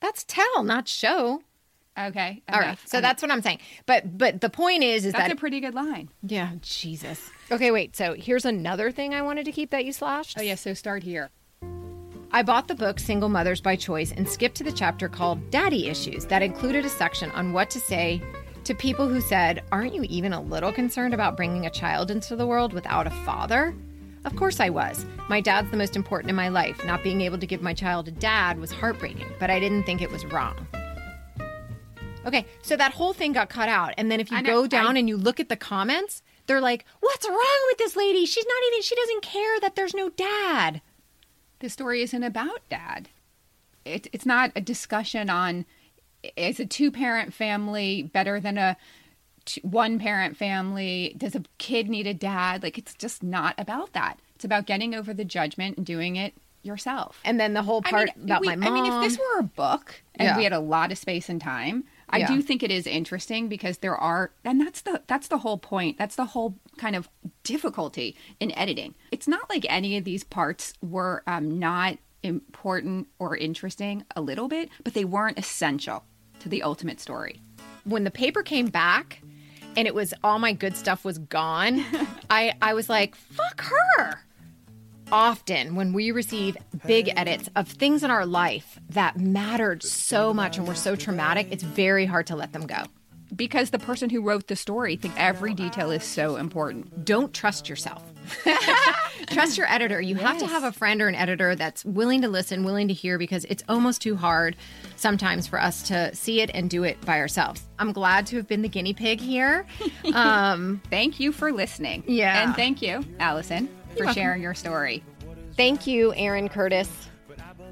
That's 0.00 0.24
tell, 0.24 0.62
not 0.64 0.88
show. 0.88 1.42
Okay. 1.98 2.42
All 2.48 2.58
right, 2.58 2.64
enough. 2.68 2.86
so 2.86 2.98
Enough. 2.98 3.08
that's 3.10 3.22
what 3.22 3.30
I'm 3.30 3.42
saying. 3.42 3.58
But 3.86 4.16
but 4.16 4.40
the 4.40 4.48
point 4.50 4.82
is, 4.82 5.04
is 5.04 5.12
that's 5.12 5.28
that 5.28 5.32
a 5.32 5.36
pretty 5.36 5.60
good 5.60 5.74
line. 5.74 6.08
yeah, 6.22 6.52
Jesus. 6.62 7.30
Okay, 7.50 7.70
wait. 7.70 7.94
So 7.94 8.14
here's 8.14 8.44
another 8.46 8.90
thing 8.90 9.12
I 9.14 9.20
wanted 9.22 9.44
to 9.44 9.52
keep 9.52 9.70
that 9.70 9.84
you 9.84 9.92
slashed. 9.92 10.36
Oh 10.38 10.42
yeah. 10.42 10.54
So 10.54 10.72
start 10.74 11.02
here. 11.02 11.30
I 12.34 12.42
bought 12.42 12.66
the 12.66 12.74
book 12.74 12.98
Single 12.98 13.28
Mothers 13.28 13.60
by 13.60 13.76
Choice 13.76 14.12
and 14.12 14.26
skipped 14.26 14.54
to 14.56 14.64
the 14.64 14.72
chapter 14.72 15.06
called 15.08 15.50
Daddy 15.50 15.88
Issues 15.88 16.24
that 16.26 16.42
included 16.42 16.84
a 16.84 16.88
section 16.88 17.30
on 17.32 17.52
what 17.52 17.68
to 17.70 17.78
say 17.78 18.22
to 18.64 18.74
people 18.74 19.06
who 19.06 19.20
said, 19.20 19.62
Aren't 19.70 19.94
you 19.94 20.04
even 20.04 20.32
a 20.32 20.40
little 20.40 20.72
concerned 20.72 21.12
about 21.12 21.36
bringing 21.36 21.66
a 21.66 21.70
child 21.70 22.10
into 22.10 22.34
the 22.34 22.46
world 22.46 22.72
without 22.72 23.06
a 23.06 23.10
father? 23.10 23.74
Of 24.24 24.34
course 24.36 24.60
I 24.60 24.70
was. 24.70 25.04
My 25.28 25.42
dad's 25.42 25.70
the 25.70 25.76
most 25.76 25.94
important 25.94 26.30
in 26.30 26.36
my 26.36 26.48
life. 26.48 26.82
Not 26.86 27.02
being 27.02 27.20
able 27.20 27.36
to 27.38 27.46
give 27.46 27.60
my 27.60 27.74
child 27.74 28.08
a 28.08 28.12
dad 28.12 28.58
was 28.58 28.72
heartbreaking, 28.72 29.28
but 29.38 29.50
I 29.50 29.60
didn't 29.60 29.82
think 29.84 30.00
it 30.00 30.10
was 30.10 30.24
wrong. 30.24 30.66
Okay, 32.24 32.46
so 32.62 32.76
that 32.76 32.92
whole 32.94 33.12
thing 33.12 33.32
got 33.32 33.50
cut 33.50 33.68
out. 33.68 33.92
And 33.98 34.10
then 34.10 34.20
if 34.20 34.30
you 34.30 34.40
know- 34.40 34.62
go 34.62 34.66
down 34.66 34.96
I- 34.96 35.00
and 35.00 35.08
you 35.08 35.18
look 35.18 35.38
at 35.38 35.50
the 35.50 35.56
comments, 35.56 36.22
they're 36.46 36.62
like, 36.62 36.86
What's 37.00 37.28
wrong 37.28 37.60
with 37.66 37.76
this 37.76 37.94
lady? 37.94 38.24
She's 38.24 38.46
not 38.46 38.62
even, 38.68 38.80
she 38.82 38.94
doesn't 38.94 39.22
care 39.22 39.60
that 39.60 39.74
there's 39.76 39.92
no 39.92 40.08
dad. 40.08 40.80
The 41.62 41.70
story 41.70 42.02
isn't 42.02 42.22
about 42.22 42.60
dad. 42.68 43.08
It, 43.84 44.06
it's 44.12 44.26
not 44.26 44.52
a 44.54 44.60
discussion 44.60 45.30
on 45.30 45.64
is 46.36 46.60
a 46.60 46.66
two 46.66 46.90
parent 46.92 47.32
family 47.34 48.02
better 48.02 48.38
than 48.38 48.58
a 48.58 48.76
one 49.62 49.98
parent 49.98 50.36
family? 50.36 51.14
Does 51.16 51.34
a 51.34 51.42
kid 51.58 51.88
need 51.88 52.06
a 52.06 52.14
dad? 52.14 52.62
Like, 52.62 52.78
it's 52.78 52.94
just 52.94 53.22
not 53.22 53.54
about 53.58 53.92
that. 53.92 54.18
It's 54.36 54.44
about 54.44 54.66
getting 54.66 54.94
over 54.94 55.12
the 55.12 55.24
judgment 55.24 55.76
and 55.78 55.86
doing 55.86 56.14
it 56.16 56.34
yourself. 56.62 57.18
And 57.24 57.40
then 57.40 57.54
the 57.54 57.62
whole 57.62 57.82
part 57.82 58.10
I 58.10 58.18
mean, 58.18 58.24
about 58.24 58.40
we- 58.42 58.46
my 58.48 58.56
mom. 58.56 58.68
I 58.68 58.80
mean, 58.80 58.92
if 58.92 59.00
this 59.02 59.18
were 59.18 59.40
a 59.40 59.42
book 59.42 60.00
and 60.14 60.26
Yeah. 60.26 60.36
we 60.36 60.44
had 60.44 60.52
a 60.52 60.60
lot 60.60 60.92
of 60.92 60.98
space 60.98 61.28
and 61.28 61.40
time, 61.40 61.84
I 62.12 62.18
Yeah. 62.18 62.26
do 62.28 62.42
think 62.42 62.62
it 62.62 62.70
is 62.70 62.86
interesting 62.86 63.48
because 63.48 63.78
there 63.78 63.96
are, 63.96 64.32
and 64.44 64.60
that's 64.60 64.82
the 64.82 65.02
that's 65.06 65.28
the 65.28 65.38
whole 65.38 65.58
point. 65.58 65.96
That's 65.98 66.14
the 66.16 66.26
whole 66.26 66.58
kind 66.76 66.94
of 66.94 67.08
difficulty 67.42 68.16
in 68.38 68.52
editing. 68.52 68.94
It's 69.10 69.26
not 69.26 69.48
like 69.50 69.64
any 69.68 69.96
of 69.96 70.04
these 70.04 70.22
parts 70.24 70.74
were 70.82 71.22
um, 71.26 71.58
not 71.58 71.98
important 72.22 73.08
or 73.18 73.36
interesting 73.36 74.04
a 74.14 74.20
little 74.20 74.46
bit, 74.48 74.68
but 74.84 74.94
they 74.94 75.04
weren't 75.04 75.38
essential 75.38 76.04
to 76.40 76.48
the 76.48 76.62
ultimate 76.62 77.00
story. 77.00 77.40
when 77.84 78.04
the 78.04 78.10
paper 78.12 78.42
came 78.44 78.66
back 78.66 79.20
and 79.76 79.88
it 79.88 79.94
was 79.94 80.14
all 80.22 80.38
my 80.38 80.52
good 80.52 80.76
stuff 80.76 81.04
was 81.04 81.18
gone, 81.18 81.84
I, 82.30 82.52
I 82.62 82.74
was 82.74 82.88
like, 82.88 83.16
fuck 83.16 83.60
her. 83.62 84.20
Often, 85.12 85.74
when 85.74 85.92
we 85.92 86.10
receive 86.10 86.56
big 86.86 87.12
edits 87.14 87.50
of 87.54 87.68
things 87.68 88.02
in 88.02 88.10
our 88.10 88.24
life 88.24 88.80
that 88.88 89.18
mattered 89.18 89.82
so 89.82 90.32
much 90.32 90.56
and 90.56 90.66
were 90.66 90.74
so 90.74 90.96
traumatic, 90.96 91.48
it's 91.50 91.62
very 91.62 92.06
hard 92.06 92.28
to 92.28 92.36
let 92.36 92.54
them 92.54 92.66
go. 92.66 92.84
Because 93.36 93.68
the 93.70 93.78
person 93.78 94.08
who 94.08 94.22
wrote 94.22 94.46
the 94.46 94.56
story 94.56 94.96
thinks 94.96 95.16
every 95.18 95.52
detail 95.52 95.90
is 95.90 96.02
so 96.02 96.36
important. 96.36 97.04
Don't 97.04 97.34
trust 97.34 97.68
yourself. 97.68 98.02
trust 99.30 99.58
your 99.58 99.66
editor. 99.70 100.00
You 100.00 100.16
have 100.16 100.38
to 100.38 100.46
have 100.46 100.64
a 100.64 100.72
friend 100.72 101.02
or 101.02 101.08
an 101.08 101.14
editor 101.14 101.54
that's 101.56 101.84
willing 101.84 102.22
to 102.22 102.28
listen, 102.28 102.64
willing 102.64 102.88
to 102.88 102.94
hear, 102.94 103.18
because 103.18 103.44
it's 103.46 103.62
almost 103.68 104.00
too 104.00 104.16
hard 104.16 104.56
sometimes 104.96 105.46
for 105.46 105.60
us 105.60 105.82
to 105.88 106.14
see 106.14 106.40
it 106.40 106.50
and 106.54 106.70
do 106.70 106.84
it 106.84 106.98
by 107.02 107.18
ourselves. 107.18 107.62
I'm 107.78 107.92
glad 107.92 108.26
to 108.28 108.36
have 108.36 108.48
been 108.48 108.62
the 108.62 108.68
guinea 108.68 108.94
pig 108.94 109.20
here. 109.20 109.66
Um, 110.14 110.82
thank 110.90 111.20
you 111.20 111.32
for 111.32 111.52
listening. 111.52 112.04
Yeah. 112.06 112.42
And 112.42 112.54
thank 112.54 112.82
you, 112.82 113.02
Allison, 113.18 113.68
for 113.96 114.12
sharing 114.12 114.42
your 114.42 114.54
story. 114.54 115.02
Thank 115.56 115.86
you, 115.86 116.12
Aaron 116.14 116.48
Curtis. 116.48 116.88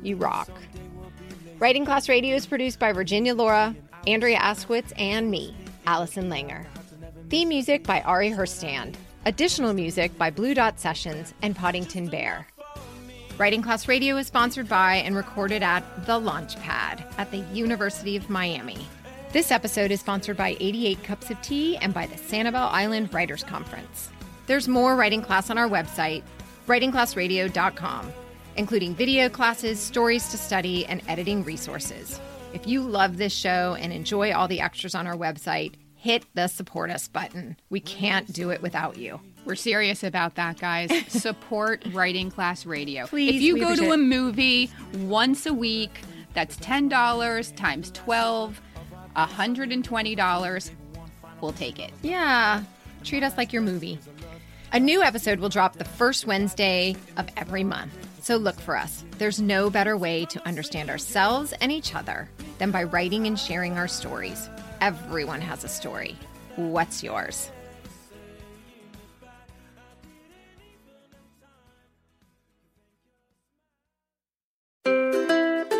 You 0.02 0.16
rock. 0.16 0.50
Writing 1.58 1.84
Class 1.84 2.08
Radio 2.08 2.36
is 2.36 2.46
produced 2.46 2.78
by 2.78 2.92
Virginia 2.92 3.34
Lora, 3.34 3.74
Andrea 4.06 4.38
Askowitz, 4.38 4.92
and 4.96 5.30
me, 5.30 5.54
Allison 5.86 6.30
Langer. 6.30 6.64
Theme 7.28 7.48
music 7.48 7.84
by 7.84 8.00
Ari 8.02 8.30
Herstand. 8.30 8.94
Additional 9.26 9.74
music 9.74 10.16
by 10.16 10.30
Blue 10.30 10.54
Dot 10.54 10.80
Sessions 10.80 11.34
and 11.42 11.54
Poddington 11.54 12.08
Bear. 12.08 12.46
Writing 13.36 13.62
Class 13.62 13.88
Radio 13.88 14.16
is 14.16 14.26
sponsored 14.26 14.68
by 14.68 14.96
and 14.96 15.14
recorded 15.14 15.62
at 15.62 16.06
The 16.06 16.18
Launchpad 16.18 17.04
at 17.18 17.30
the 17.30 17.44
University 17.52 18.16
of 18.16 18.28
Miami. 18.28 18.86
This 19.32 19.50
episode 19.50 19.90
is 19.90 20.00
sponsored 20.00 20.36
by 20.36 20.56
88 20.60 21.04
Cups 21.04 21.30
of 21.30 21.40
Tea 21.40 21.76
and 21.76 21.94
by 21.94 22.06
the 22.06 22.16
Sanibel 22.16 22.70
Island 22.72 23.14
Writers 23.14 23.44
Conference. 23.44 24.10
There's 24.50 24.66
more 24.66 24.96
writing 24.96 25.22
class 25.22 25.48
on 25.48 25.58
our 25.58 25.68
website, 25.68 26.24
writingclassradio.com, 26.66 28.12
including 28.56 28.96
video 28.96 29.28
classes, 29.28 29.78
stories 29.78 30.28
to 30.30 30.36
study, 30.36 30.84
and 30.86 31.02
editing 31.06 31.44
resources. 31.44 32.20
If 32.52 32.66
you 32.66 32.82
love 32.82 33.16
this 33.16 33.32
show 33.32 33.76
and 33.78 33.92
enjoy 33.92 34.32
all 34.32 34.48
the 34.48 34.60
extras 34.60 34.96
on 34.96 35.06
our 35.06 35.14
website, 35.14 35.74
hit 35.94 36.24
the 36.34 36.48
support 36.48 36.90
us 36.90 37.06
button. 37.06 37.58
We 37.68 37.78
can't 37.78 38.32
do 38.32 38.50
it 38.50 38.60
without 38.60 38.98
you. 38.98 39.20
We're 39.44 39.54
serious 39.54 40.02
about 40.02 40.34
that, 40.34 40.58
guys. 40.58 40.90
Support 41.08 41.84
Writing 41.92 42.28
Class 42.28 42.66
Radio. 42.66 43.06
Please, 43.06 43.36
if 43.36 43.42
you 43.42 43.54
go 43.54 43.66
to 43.66 43.72
appreciate 43.74 43.92
a 43.92 43.98
movie 43.98 44.70
once 44.94 45.46
a 45.46 45.54
week, 45.54 46.00
that's 46.34 46.56
$10 46.56 47.54
times 47.54 47.92
12, 47.92 48.60
$120. 49.14 50.70
We'll 51.40 51.52
take 51.52 51.78
it. 51.78 51.92
Yeah, 52.02 52.64
treat 53.04 53.22
us 53.22 53.36
like 53.36 53.52
your 53.52 53.62
movie. 53.62 54.00
A 54.72 54.78
new 54.78 55.02
episode 55.02 55.40
will 55.40 55.48
drop 55.48 55.74
the 55.74 55.84
first 55.84 56.28
Wednesday 56.28 56.94
of 57.16 57.26
every 57.36 57.64
month. 57.64 57.92
So 58.22 58.36
look 58.36 58.54
for 58.54 58.76
us. 58.76 59.04
There's 59.18 59.40
no 59.40 59.68
better 59.68 59.96
way 59.96 60.26
to 60.26 60.46
understand 60.46 60.90
ourselves 60.90 61.52
and 61.60 61.72
each 61.72 61.92
other 61.92 62.30
than 62.58 62.70
by 62.70 62.84
writing 62.84 63.26
and 63.26 63.36
sharing 63.36 63.76
our 63.76 63.88
stories. 63.88 64.48
Everyone 64.80 65.40
has 65.40 65.64
a 65.64 65.68
story. 65.68 66.16
What's 66.54 67.02
yours? 67.02 67.50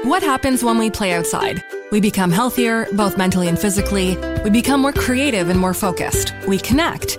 What 0.03 0.25
happens 0.25 0.65
when 0.65 0.79
we 0.79 0.91
play 0.91 1.13
outside? 1.13 1.63
We 1.93 2.01
become 2.01 2.33
healthier, 2.33 2.89
both 2.95 3.17
mentally 3.17 3.47
and 3.47 3.57
physically. 3.57 4.19
We 4.43 4.51
become 4.51 4.81
more 4.81 4.93
creative 4.93 5.49
and 5.49 5.61
more 5.61 5.75
focused. 5.75 6.35
We 6.49 6.59
connect 6.59 7.19